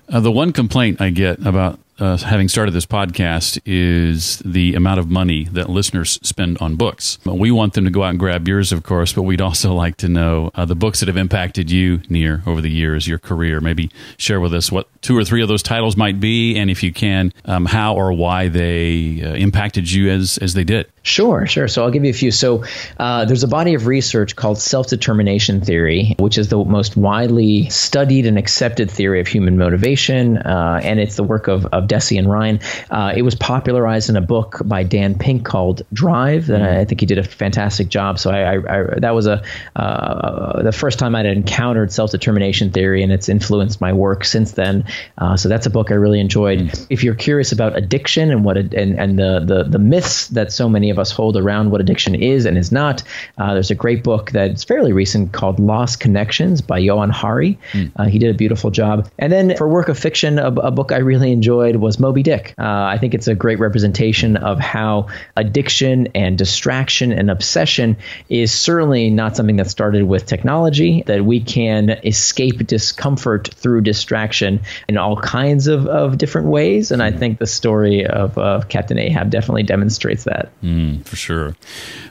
Uh, 0.09 0.20
the 0.20 0.33
one 0.33 0.53
complaint 0.53 1.00
I 1.00 1.11
get 1.11 1.44
about 1.46 1.79
uh, 2.00 2.16
having 2.16 2.48
started 2.48 2.72
this 2.72 2.86
podcast 2.86 3.60
is 3.64 4.38
the 4.38 4.74
amount 4.74 4.98
of 4.98 5.10
money 5.10 5.44
that 5.44 5.68
listeners 5.68 6.18
spend 6.22 6.58
on 6.58 6.76
books. 6.76 7.18
We 7.24 7.50
want 7.50 7.74
them 7.74 7.84
to 7.84 7.90
go 7.90 8.02
out 8.02 8.10
and 8.10 8.18
grab 8.18 8.48
yours, 8.48 8.72
of 8.72 8.82
course, 8.82 9.12
but 9.12 9.22
we'd 9.22 9.40
also 9.40 9.74
like 9.74 9.96
to 9.98 10.08
know 10.08 10.50
uh, 10.54 10.64
the 10.64 10.74
books 10.74 11.00
that 11.00 11.06
have 11.06 11.16
impacted 11.16 11.70
you, 11.70 12.00
Nir 12.08 12.42
over 12.46 12.60
the 12.60 12.70
years, 12.70 13.06
your 13.06 13.18
career. 13.18 13.60
Maybe 13.60 13.90
share 14.16 14.40
with 14.40 14.54
us 14.54 14.72
what 14.72 14.88
two 15.02 15.16
or 15.16 15.24
three 15.24 15.42
of 15.42 15.48
those 15.48 15.62
titles 15.62 15.96
might 15.96 16.20
be, 16.20 16.56
and 16.56 16.70
if 16.70 16.82
you 16.82 16.92
can, 16.92 17.32
um, 17.44 17.66
how 17.66 17.94
or 17.94 18.12
why 18.12 18.48
they 18.48 19.22
uh, 19.22 19.34
impacted 19.34 19.90
you 19.90 20.10
as 20.10 20.38
as 20.38 20.54
they 20.54 20.64
did. 20.64 20.90
Sure, 21.02 21.46
sure. 21.46 21.66
So 21.66 21.82
I'll 21.82 21.90
give 21.90 22.04
you 22.04 22.10
a 22.10 22.14
few. 22.14 22.30
So 22.30 22.64
uh, 22.98 23.24
there's 23.24 23.42
a 23.42 23.48
body 23.48 23.74
of 23.74 23.86
research 23.86 24.36
called 24.36 24.58
self 24.58 24.88
determination 24.88 25.62
theory, 25.62 26.14
which 26.18 26.36
is 26.36 26.48
the 26.48 26.62
most 26.62 26.96
widely 26.96 27.70
studied 27.70 28.26
and 28.26 28.36
accepted 28.36 28.90
theory 28.90 29.20
of 29.20 29.26
human 29.26 29.56
motivation. 29.56 30.36
Uh, 30.36 30.80
and 30.82 31.00
it's 31.00 31.16
the 31.16 31.24
work 31.24 31.48
of, 31.48 31.64
of 31.66 31.84
Deci 31.86 32.18
and 32.18 32.30
Ryan. 32.30 32.60
Uh, 32.90 33.14
it 33.16 33.22
was 33.22 33.34
popularized 33.34 34.10
in 34.10 34.16
a 34.16 34.20
book 34.20 34.60
by 34.64 34.82
Dan 34.82 35.18
Pink 35.18 35.44
called 35.44 35.82
Drive. 35.92 36.48
That 36.48 36.62
I, 36.62 36.80
I 36.80 36.84
think 36.84 37.00
he 37.00 37.06
did 37.06 37.18
a 37.18 37.24
fantastic 37.24 37.88
job. 37.88 38.18
So 38.18 38.30
I, 38.30 38.56
I, 38.56 38.56
I 38.56 38.98
that 38.98 39.14
was 39.14 39.26
a 39.26 39.42
uh, 39.76 40.62
the 40.62 40.72
first 40.72 40.98
time 40.98 41.14
I'd 41.14 41.24
encountered 41.24 41.92
self 41.92 42.10
determination 42.10 42.72
theory, 42.72 43.02
and 43.02 43.10
it's 43.10 43.30
influenced 43.30 43.80
my 43.80 43.94
work 43.94 44.24
since 44.24 44.52
then. 44.52 44.84
Uh, 45.16 45.38
so 45.38 45.48
that's 45.48 45.64
a 45.64 45.70
book 45.70 45.90
I 45.90 45.94
really 45.94 46.20
enjoyed. 46.20 46.58
Mm. 46.58 46.86
If 46.90 47.04
you're 47.04 47.14
curious 47.14 47.52
about 47.52 47.76
addiction 47.76 48.30
and 48.30 48.44
what 48.44 48.58
it, 48.58 48.74
and, 48.74 48.98
and 48.98 49.18
the, 49.18 49.40
the, 49.40 49.64
the 49.64 49.78
myths 49.78 50.28
that 50.28 50.52
so 50.52 50.68
many 50.68 50.89
of 50.90 50.98
us 50.98 51.11
hold 51.11 51.37
around 51.37 51.70
what 51.70 51.81
addiction 51.81 52.14
is 52.14 52.46
and 52.46 52.59
is 52.59 52.72
not. 52.72 53.03
Uh, 53.38 53.55
there's 53.55 53.70
a 53.70 53.74
great 53.74 54.03
book 54.03 54.31
that's 54.31 54.64
fairly 54.64 54.92
recent 54.92 55.33
called 55.33 55.59
Lost 55.61 56.00
Connections 56.00 56.61
by 56.61 56.79
Johann 56.79 57.11
Hari. 57.11 57.59
Mm. 57.72 57.92
Uh, 57.96 58.05
he 58.05 58.18
did 58.18 58.31
a 58.31 58.35
beautiful 58.35 58.70
job. 58.70 59.09
And 59.18 59.33
then 59.33 59.57
for 59.57 59.68
work 59.68 59.88
of 59.88 59.98
fiction, 59.98 60.38
a, 60.38 60.48
a 60.48 60.70
book 60.70 60.92
I 60.92 60.98
really 60.98 61.33
enjoyed 61.33 61.76
was 61.76 61.98
Moby 61.98 62.22
Dick. 62.22 62.55
Uh, 62.59 62.64
I 62.64 62.98
think 62.98 63.14
it's 63.14 63.29
a 63.29 63.35
great 63.35 63.59
representation 63.59 64.37
of 64.37 64.59
how 64.59 65.09
addiction 65.37 66.09
and 66.14 66.37
distraction 66.37 67.12
and 67.12 67.31
obsession 67.31 67.96
is 68.29 68.53
certainly 68.53 69.11
not 69.11 69.37
something 69.37 69.57
that 69.57 69.70
started 69.70 70.05
with 70.05 70.26
technology, 70.26 71.03
that 71.07 71.24
we 71.24 71.40
can 71.40 71.90
escape 72.05 72.66
discomfort 72.66 73.50
through 73.55 73.83
distraction 73.83 74.61
in 74.88 74.96
all 74.96 75.16
kinds 75.16 75.66
of, 75.66 75.87
of 75.87 76.18
different 76.18 76.48
ways. 76.48 76.90
And 76.90 77.03
I 77.03 77.11
hmm. 77.11 77.18
think 77.18 77.38
the 77.38 77.46
story 77.46 78.07
of, 78.07 78.37
of 78.38 78.68
Captain 78.68 78.98
Ahab 78.98 79.31
definitely 79.31 79.62
demonstrates 79.62 80.24
that. 80.24 80.50
Mm 80.62 80.79
for 81.04 81.16
sure. 81.16 81.56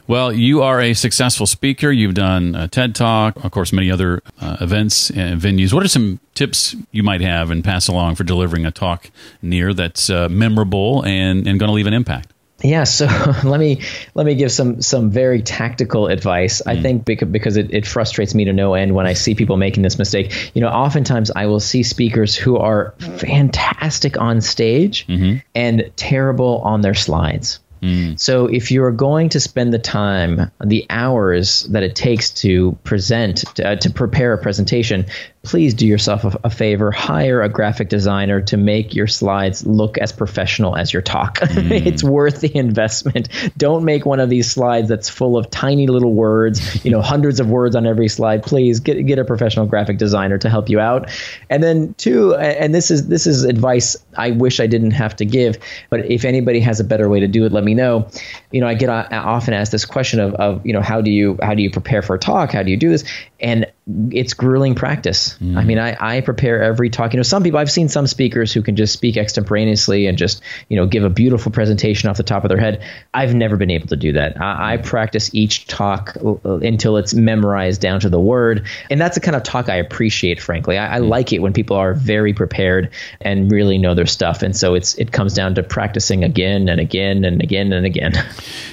Well, 0.07 0.33
you 0.33 0.61
are 0.61 0.81
a 0.81 0.93
successful 0.93 1.45
speaker. 1.45 1.91
You've 1.91 2.15
done 2.15 2.55
a 2.55 2.67
TED 2.67 2.95
Talk, 2.95 3.43
of 3.43 3.51
course, 3.51 3.71
many 3.71 3.91
other 3.91 4.21
uh, 4.41 4.57
events 4.61 5.09
and 5.11 5.39
venues. 5.39 5.73
What 5.73 5.83
are 5.83 5.87
some 5.87 6.19
tips 6.33 6.75
you 6.91 7.03
might 7.03 7.21
have 7.21 7.51
and 7.51 7.63
pass 7.63 7.87
along 7.87 8.15
for 8.15 8.23
delivering 8.23 8.65
a 8.65 8.71
talk 8.71 9.11
Nir 9.41 9.73
that's 9.73 10.09
uh, 10.09 10.29
memorable 10.29 11.05
and, 11.05 11.47
and 11.47 11.59
going 11.59 11.69
to 11.69 11.73
leave 11.73 11.87
an 11.87 11.93
impact? 11.93 12.33
Yeah, 12.61 12.83
so 12.83 13.05
let 13.43 13.59
me 13.59 13.81
let 14.15 14.25
me 14.25 14.35
give 14.35 14.51
some 14.51 14.81
some 14.81 15.11
very 15.11 15.41
tactical 15.41 16.07
advice. 16.07 16.61
Mm. 16.61 16.71
I 16.71 16.81
think 16.81 17.05
because, 17.05 17.29
because 17.29 17.57
it, 17.57 17.73
it 17.73 17.87
frustrates 17.87 18.35
me 18.35 18.45
to 18.45 18.53
no 18.53 18.73
end 18.73 18.95
when 18.95 19.05
I 19.05 19.13
see 19.13 19.35
people 19.35 19.57
making 19.57 19.83
this 19.83 19.97
mistake. 19.97 20.51
You 20.53 20.61
know, 20.61 20.69
oftentimes 20.69 21.31
I 21.35 21.45
will 21.45 21.59
see 21.59 21.83
speakers 21.83 22.35
who 22.35 22.57
are 22.57 22.93
fantastic 22.99 24.19
on 24.19 24.41
stage 24.41 25.07
mm-hmm. 25.07 25.37
and 25.55 25.91
terrible 25.95 26.59
on 26.63 26.81
their 26.81 26.95
slides. 26.95 27.59
Mm. 27.81 28.19
So 28.19 28.47
if 28.47 28.71
you're 28.71 28.91
going 28.91 29.29
to 29.29 29.39
spend 29.39 29.73
the 29.73 29.79
time, 29.79 30.51
the 30.63 30.85
hours 30.89 31.63
that 31.63 31.83
it 31.83 31.95
takes 31.95 32.29
to 32.41 32.77
present, 32.83 33.45
to, 33.55 33.69
uh, 33.69 33.75
to 33.77 33.89
prepare 33.89 34.33
a 34.33 34.37
presentation, 34.37 35.05
please 35.43 35.73
do 35.73 35.87
yourself 35.87 36.25
a, 36.25 36.39
a, 36.43 36.49
favor 36.49 36.91
hire 36.91 37.41
a 37.41 37.47
graphic 37.47 37.87
designer 37.87 38.41
to 38.41 38.57
make 38.57 38.93
your 38.93 39.07
slides 39.07 39.65
look 39.65 39.97
as 39.97 40.11
professional 40.11 40.75
as 40.75 40.91
your 40.91 41.01
talk. 41.01 41.39
Mm. 41.59 41.85
it's 41.85 42.03
worth 42.03 42.41
the 42.41 42.55
investment. 42.55 43.27
Don't 43.57 43.83
make 43.83 44.05
one 44.05 44.19
of 44.19 44.29
these 44.29 44.49
slides 44.49 44.87
that's 44.87 45.09
full 45.09 45.35
of 45.35 45.49
tiny 45.49 45.87
little 45.87 46.13
words 46.13 46.85
you 46.85 46.91
know 46.91 47.01
hundreds 47.01 47.39
of 47.39 47.49
words 47.49 47.75
on 47.75 47.85
every 47.85 48.07
slide. 48.07 48.43
Please 48.43 48.79
get 48.79 49.05
get 49.05 49.19
a 49.19 49.25
professional 49.25 49.65
graphic 49.65 49.97
designer 49.97 50.37
to 50.37 50.49
help 50.49 50.69
you 50.69 50.79
out. 50.79 51.09
And 51.49 51.61
then 51.61 51.95
two 51.95 52.35
and 52.35 52.73
this 52.73 52.91
is 52.91 53.07
this 53.07 53.27
is 53.27 53.43
advice 53.43 53.97
i 54.15 54.31
wish 54.31 54.59
i 54.59 54.67
didn't 54.67 54.91
have 54.91 55.15
to 55.17 55.25
give 55.25 55.57
but 55.89 56.05
if 56.05 56.23
anybody 56.23 56.59
has 56.59 56.79
a 56.79 56.83
better 56.83 57.09
way 57.09 57.19
to 57.19 57.27
do 57.27 57.45
it 57.45 57.51
let 57.51 57.63
me 57.63 57.73
know. 57.73 58.07
You 58.51 58.61
know 58.61 58.67
i 58.67 58.73
get 58.75 58.89
often 58.89 59.53
asked 59.53 59.71
this 59.71 59.85
question 59.85 60.19
of, 60.19 60.33
of 60.35 60.65
you 60.65 60.71
know 60.71 60.81
how 60.81 61.01
do 61.01 61.11
you 61.11 61.37
how 61.41 61.55
do 61.55 61.61
you 61.61 61.71
prepare 61.71 62.01
for 62.01 62.15
a 62.15 62.19
talk? 62.19 62.51
How 62.51 62.63
do 62.63 62.71
you 62.71 62.77
do 62.77 62.89
this? 62.89 63.03
And 63.39 63.65
it's 64.11 64.33
grueling 64.33 64.75
practice. 64.75 65.35
Mm. 65.39 65.57
I 65.57 65.63
mean, 65.63 65.79
I, 65.79 65.97
I 65.99 66.21
prepare 66.21 66.61
every 66.61 66.89
talk. 66.89 67.13
You 67.13 67.17
know, 67.17 67.23
some 67.23 67.43
people 67.43 67.59
I've 67.59 67.71
seen 67.71 67.89
some 67.89 68.07
speakers 68.07 68.53
who 68.53 68.61
can 68.61 68.75
just 68.75 68.93
speak 68.93 69.17
extemporaneously 69.17 70.07
and 70.07 70.17
just 70.17 70.41
you 70.67 70.75
know 70.75 70.85
give 70.85 71.03
a 71.03 71.09
beautiful 71.09 71.51
presentation 71.51 72.09
off 72.09 72.17
the 72.17 72.23
top 72.23 72.43
of 72.43 72.49
their 72.49 72.59
head. 72.59 72.83
I've 73.13 73.33
never 73.33 73.57
been 73.57 73.71
able 73.71 73.87
to 73.87 73.95
do 73.95 74.13
that. 74.13 74.39
I, 74.39 74.73
I 74.73 74.77
practice 74.77 75.33
each 75.33 75.67
talk 75.67 76.15
until 76.43 76.97
it's 76.97 77.13
memorized 77.13 77.81
down 77.81 77.99
to 78.01 78.09
the 78.09 78.19
word, 78.19 78.67
and 78.89 79.01
that's 79.01 79.15
the 79.15 79.21
kind 79.21 79.35
of 79.35 79.43
talk 79.43 79.69
I 79.69 79.75
appreciate. 79.75 80.41
Frankly, 80.41 80.77
I, 80.77 80.97
I 80.97 80.99
mm. 80.99 81.07
like 81.07 81.33
it 81.33 81.39
when 81.39 81.53
people 81.53 81.75
are 81.75 81.93
very 81.93 82.33
prepared 82.33 82.91
and 83.21 83.51
really 83.51 83.77
know 83.77 83.95
their 83.95 84.05
stuff. 84.05 84.43
And 84.43 84.55
so 84.55 84.75
it's 84.75 84.95
it 84.95 85.11
comes 85.11 85.33
down 85.33 85.55
to 85.55 85.63
practicing 85.63 86.23
again 86.23 86.69
and 86.69 86.79
again 86.79 87.25
and 87.25 87.41
again 87.41 87.73
and 87.73 87.85
again. 87.85 88.13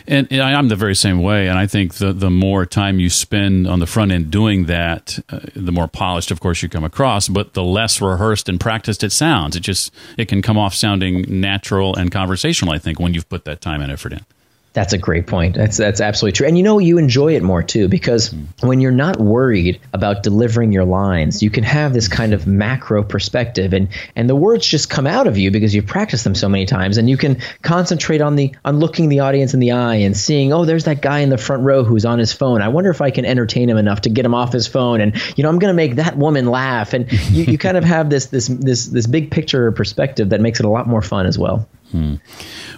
And, 0.09 0.29
and 0.31 0.40
I'm 0.40 0.68
the 0.68 0.76
very 0.76 0.94
same 0.94 1.20
way. 1.20 1.48
And 1.48 1.59
I 1.59 1.66
think 1.66 1.94
the 1.94 2.12
the 2.12 2.31
more 2.31 2.64
time 2.64 3.00
you 3.00 3.11
spend 3.11 3.66
on 3.66 3.81
the 3.81 3.87
front 3.87 4.12
end 4.12 4.31
doing 4.31 4.66
that 4.66 5.06
uh, 5.31 5.40
the 5.55 5.73
more 5.73 5.88
polished, 5.88 6.31
of 6.31 6.40
course, 6.40 6.62
you 6.62 6.69
come 6.69 6.85
across, 6.85 7.29
but 7.29 7.55
the 7.55 7.62
less 7.62 8.01
rehearsed 8.01 8.49
and 8.49 8.59
practiced 8.61 9.03
it 9.03 9.12
sounds. 9.12 9.57
It 9.57 9.61
just 9.61 9.92
it 10.16 10.27
can 10.27 10.42
come 10.42 10.59
off 10.59 10.75
sounding 10.75 11.40
natural 11.40 11.95
and 11.95 12.11
conversational. 12.11 12.75
I 12.75 12.79
think 12.79 12.99
when 13.01 13.14
you've 13.14 13.29
put 13.29 13.45
that 13.45 13.61
time 13.61 13.81
and 13.81 13.92
effort 13.92 14.12
in. 14.12 14.25
That's 14.76 14.92
a 14.92 14.98
great 14.98 15.26
point. 15.26 15.54
That's 15.54 15.78
that's 15.78 16.02
absolutely 16.02 16.36
true. 16.36 16.46
And 16.46 16.58
you 16.58 16.62
know 16.62 16.78
you 16.78 16.98
enjoy 16.98 17.34
it 17.34 17.42
more 17.42 17.62
too 17.62 17.88
because 17.88 18.28
mm. 18.28 18.46
when 18.60 18.82
you're 18.82 18.92
not 18.92 19.18
worried 19.18 19.80
about 19.94 20.22
delivering 20.22 20.70
your 20.70 20.84
lines, 20.84 21.42
you 21.42 21.48
can 21.48 21.64
have 21.64 21.94
this 21.94 22.08
kind 22.08 22.34
of 22.34 22.46
macro 22.46 23.02
perspective 23.02 23.72
and 23.72 23.88
and 24.14 24.28
the 24.28 24.36
words 24.36 24.66
just 24.66 24.90
come 24.90 25.06
out 25.06 25.28
of 25.28 25.38
you 25.38 25.50
because 25.50 25.74
you've 25.74 25.86
practiced 25.86 26.24
them 26.24 26.34
so 26.34 26.50
many 26.50 26.66
times 26.66 26.98
and 26.98 27.08
you 27.08 27.16
can 27.16 27.38
concentrate 27.62 28.20
on 28.20 28.36
the 28.36 28.54
on 28.66 28.78
looking 28.78 29.08
the 29.08 29.20
audience 29.20 29.54
in 29.54 29.60
the 29.60 29.70
eye 29.70 29.94
and 29.94 30.14
seeing, 30.14 30.52
"Oh, 30.52 30.66
there's 30.66 30.84
that 30.84 31.00
guy 31.00 31.20
in 31.20 31.30
the 31.30 31.38
front 31.38 31.62
row 31.62 31.82
who's 31.82 32.04
on 32.04 32.18
his 32.18 32.34
phone. 32.34 32.60
I 32.60 32.68
wonder 32.68 32.90
if 32.90 33.00
I 33.00 33.10
can 33.10 33.24
entertain 33.24 33.70
him 33.70 33.78
enough 33.78 34.02
to 34.02 34.10
get 34.10 34.26
him 34.26 34.34
off 34.34 34.52
his 34.52 34.66
phone 34.66 35.00
and 35.00 35.16
you 35.38 35.42
know, 35.42 35.48
I'm 35.48 35.58
going 35.58 35.72
to 35.72 35.74
make 35.74 35.94
that 35.94 36.18
woman 36.18 36.44
laugh." 36.44 36.92
And 36.92 37.10
you, 37.30 37.44
you 37.44 37.56
kind 37.56 37.78
of 37.78 37.84
have 37.84 38.10
this 38.10 38.26
this 38.26 38.48
this 38.48 38.84
this 38.84 39.06
big 39.06 39.30
picture 39.30 39.72
perspective 39.72 40.28
that 40.28 40.42
makes 40.42 40.60
it 40.60 40.66
a 40.66 40.68
lot 40.68 40.86
more 40.86 41.00
fun 41.00 41.24
as 41.24 41.38
well. 41.38 41.66
Hmm. 41.96 42.16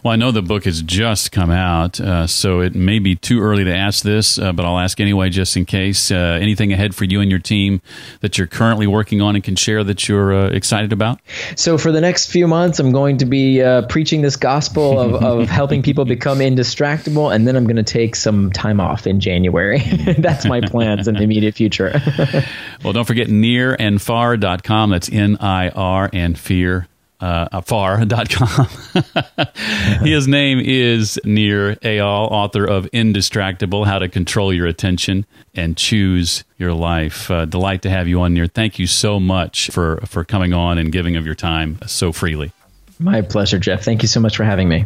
Well, 0.05 0.13
I 0.13 0.17
know 0.17 0.31
the 0.31 0.43
book 0.43 0.65
has 0.65 0.81
just 0.81 1.33
come 1.33 1.51
out, 1.51 1.99
uh, 1.99 2.29
so 2.29 2.61
it 2.61 2.77
may 2.77 3.01
be 3.01 3.17
too 3.17 3.41
early 3.41 3.65
to 3.65 3.75
ask 3.75 4.05
this, 4.05 4.39
uh, 4.39 4.53
but 4.53 4.65
I'll 4.65 4.79
ask 4.79 5.01
anyway 5.01 5.29
just 5.29 5.57
in 5.57 5.65
case. 5.65 6.13
Uh, 6.13 6.39
anything 6.41 6.73
ahead 6.73 6.95
for 6.95 7.03
you 7.05 7.21
and 7.21 7.29
your 7.29 7.41
team 7.41 7.81
that 8.21 8.39
you're 8.39 8.47
currently 8.47 8.87
working 8.87 9.21
on 9.21 9.35
and 9.35 9.43
can 9.43 9.57
share 9.57 9.83
that 9.83 10.09
you're 10.09 10.33
uh, 10.33 10.51
excited 10.51 10.93
about? 10.93 11.19
So, 11.57 11.79
for 11.79 11.91
the 11.91 12.01
next 12.01 12.31
few 12.31 12.47
months, 12.47 12.79
I'm 12.79 12.93
going 12.93 13.19
to 13.19 13.25
be 13.25 13.61
uh, 13.61 13.83
preaching 13.89 14.23
this 14.23 14.37
gospel 14.37 15.01
of, 15.01 15.15
of 15.41 15.49
helping 15.49 15.83
people 15.83 16.05
become 16.05 16.39
indistractable, 16.39 17.35
and 17.35 17.45
then 17.45 17.57
I'm 17.57 17.65
going 17.65 17.75
to 17.75 17.83
take 17.83 18.15
some 18.15 18.53
time 18.53 18.81
off 18.81 19.05
in 19.05 19.19
January. 19.19 19.79
That's 20.19 20.45
my 20.45 20.61
plans 20.61 21.09
in 21.09 21.17
the 21.17 21.23
immediate 21.23 21.57
future. 21.57 22.01
well, 22.85 22.93
don't 22.93 23.05
forget 23.05 23.27
nirandfar.com. 23.27 24.91
That's 24.91 25.11
N 25.11 25.39
I 25.41 25.71
R 25.71 26.09
and 26.13 26.39
far 26.39 26.87
uh, 27.21 27.61
far.com. 27.63 28.69
His 30.07 30.29
name 30.29 30.61
is 30.61 31.19
Nir 31.25 31.77
Eyal, 31.77 32.31
author 32.31 32.65
of 32.65 32.85
Indistractable 32.93 33.87
How 33.87 33.99
to 33.99 34.09
Control 34.09 34.53
Your 34.53 34.67
Attention 34.67 35.27
and 35.55 35.77
Choose 35.77 36.45
Your 36.59 36.73
Life. 36.73 37.31
Uh, 37.31 37.45
delight 37.45 37.83
to 37.83 37.91
have 37.91 38.09
you 38.09 38.21
on, 38.21 38.35
Nir. 38.35 38.47
Thank 38.47 38.79
you 38.79 38.87
so 38.87 39.19
much 39.19 39.71
for, 39.71 40.01
for 40.07 40.25
coming 40.25 40.53
on 40.53 40.79
and 40.79 40.93
giving 40.93 41.17
of 41.17 41.27
your 41.27 41.35
time 41.35 41.79
so 41.87 42.13
freely. 42.13 42.53
My 42.99 43.23
pleasure, 43.23 43.59
Jeff. 43.59 43.85
Thank 43.85 44.03
you 44.03 44.09
so 44.09 44.21
much 44.21 44.37
for 44.37 44.45
having 44.45 44.69
me. 44.69 44.85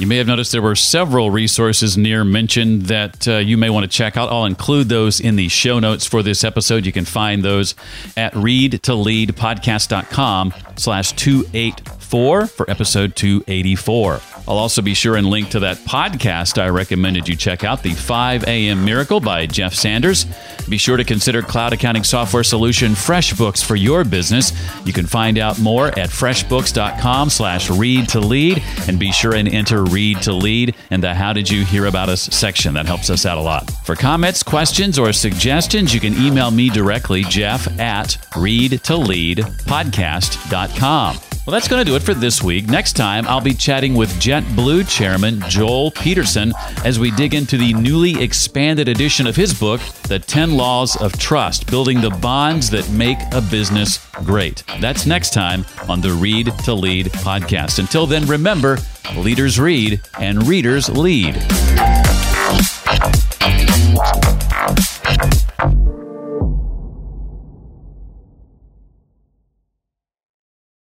You 0.00 0.08
may 0.08 0.16
have 0.16 0.26
noticed 0.26 0.50
there 0.50 0.60
were 0.60 0.74
several 0.74 1.30
resources 1.30 1.96
Nir 1.96 2.24
mentioned 2.24 2.86
that 2.86 3.28
uh, 3.28 3.36
you 3.36 3.56
may 3.56 3.70
want 3.70 3.84
to 3.84 3.88
check 3.88 4.16
out. 4.16 4.32
I'll 4.32 4.44
include 4.44 4.88
those 4.88 5.20
in 5.20 5.36
the 5.36 5.46
show 5.48 5.78
notes 5.78 6.04
for 6.04 6.20
this 6.20 6.42
episode. 6.42 6.84
You 6.84 6.90
can 6.90 7.04
find 7.04 7.44
those 7.44 7.76
at 8.16 8.32
readtoleadpodcast.com 8.32 10.52
slash 10.76 11.12
284 11.12 12.46
for 12.48 12.68
episode 12.68 13.14
284. 13.14 14.20
I'll 14.46 14.58
also 14.58 14.82
be 14.82 14.94
sure 14.94 15.16
and 15.16 15.26
link 15.26 15.50
to 15.50 15.60
that 15.60 15.78
podcast 15.78 16.60
I 16.60 16.68
recommended 16.68 17.28
you 17.28 17.36
check 17.36 17.64
out, 17.64 17.82
The 17.82 17.94
5 17.94 18.44
a.m. 18.44 18.84
Miracle 18.84 19.20
by 19.20 19.46
Jeff 19.46 19.74
Sanders. 19.74 20.26
Be 20.68 20.78
sure 20.78 20.96
to 20.96 21.04
consider 21.04 21.42
cloud 21.42 21.72
accounting 21.72 22.04
software 22.04 22.44
solution 22.44 22.92
FreshBooks 22.92 23.64
for 23.64 23.76
your 23.76 24.04
business. 24.04 24.52
You 24.84 24.92
can 24.92 25.06
find 25.06 25.38
out 25.38 25.58
more 25.58 25.88
at 25.88 26.10
freshbooks.com 26.10 27.30
slash 27.30 27.70
read 27.70 28.08
to 28.10 28.20
lead 28.20 28.62
and 28.86 28.98
be 28.98 29.12
sure 29.12 29.34
and 29.34 29.48
enter 29.48 29.84
read 29.84 30.22
to 30.22 30.32
lead 30.32 30.74
in 30.90 31.00
the 31.00 31.14
how 31.14 31.32
did 31.32 31.50
you 31.50 31.64
hear 31.64 31.86
about 31.86 32.08
us 32.08 32.22
section. 32.22 32.74
That 32.74 32.86
helps 32.86 33.10
us 33.10 33.26
out 33.26 33.38
a 33.38 33.42
lot. 33.42 33.70
For 33.84 33.96
comments, 33.96 34.42
questions, 34.42 34.98
or 34.98 35.12
suggestions, 35.12 35.94
you 35.94 36.00
can 36.00 36.14
email 36.14 36.50
me 36.50 36.68
directly, 36.70 37.22
Jeff 37.24 37.66
at 37.78 38.16
read 38.36 38.82
to 38.84 38.96
lead 38.96 39.14
readtoleadpodcast.com. 39.34 41.16
Well, 41.46 41.52
that's 41.52 41.68
going 41.68 41.84
to 41.84 41.90
do 41.90 41.94
it 41.94 42.02
for 42.02 42.14
this 42.14 42.42
week. 42.42 42.68
Next 42.68 42.94
time, 42.94 43.28
I'll 43.28 43.38
be 43.38 43.52
chatting 43.52 43.94
with 43.94 44.08
JetBlue 44.14 44.88
chairman 44.88 45.42
Joel 45.46 45.90
Peterson 45.90 46.54
as 46.86 46.98
we 46.98 47.10
dig 47.10 47.34
into 47.34 47.58
the 47.58 47.74
newly 47.74 48.22
expanded 48.22 48.88
edition 48.88 49.26
of 49.26 49.36
his 49.36 49.52
book, 49.52 49.82
The 50.08 50.18
10 50.18 50.56
Laws 50.56 50.96
of 50.96 51.18
Trust 51.18 51.66
Building 51.66 52.00
the 52.00 52.08
Bonds 52.08 52.70
That 52.70 52.88
Make 52.88 53.18
a 53.32 53.42
Business 53.42 53.98
Great. 54.24 54.64
That's 54.80 55.04
next 55.04 55.34
time 55.34 55.66
on 55.86 56.00
the 56.00 56.12
Read 56.12 56.46
to 56.64 56.72
Lead 56.72 57.06
podcast. 57.08 57.78
Until 57.78 58.06
then, 58.06 58.24
remember 58.24 58.78
leaders 59.14 59.60
read 59.60 60.00
and 60.18 60.46
readers 60.48 60.88
lead. 60.88 61.34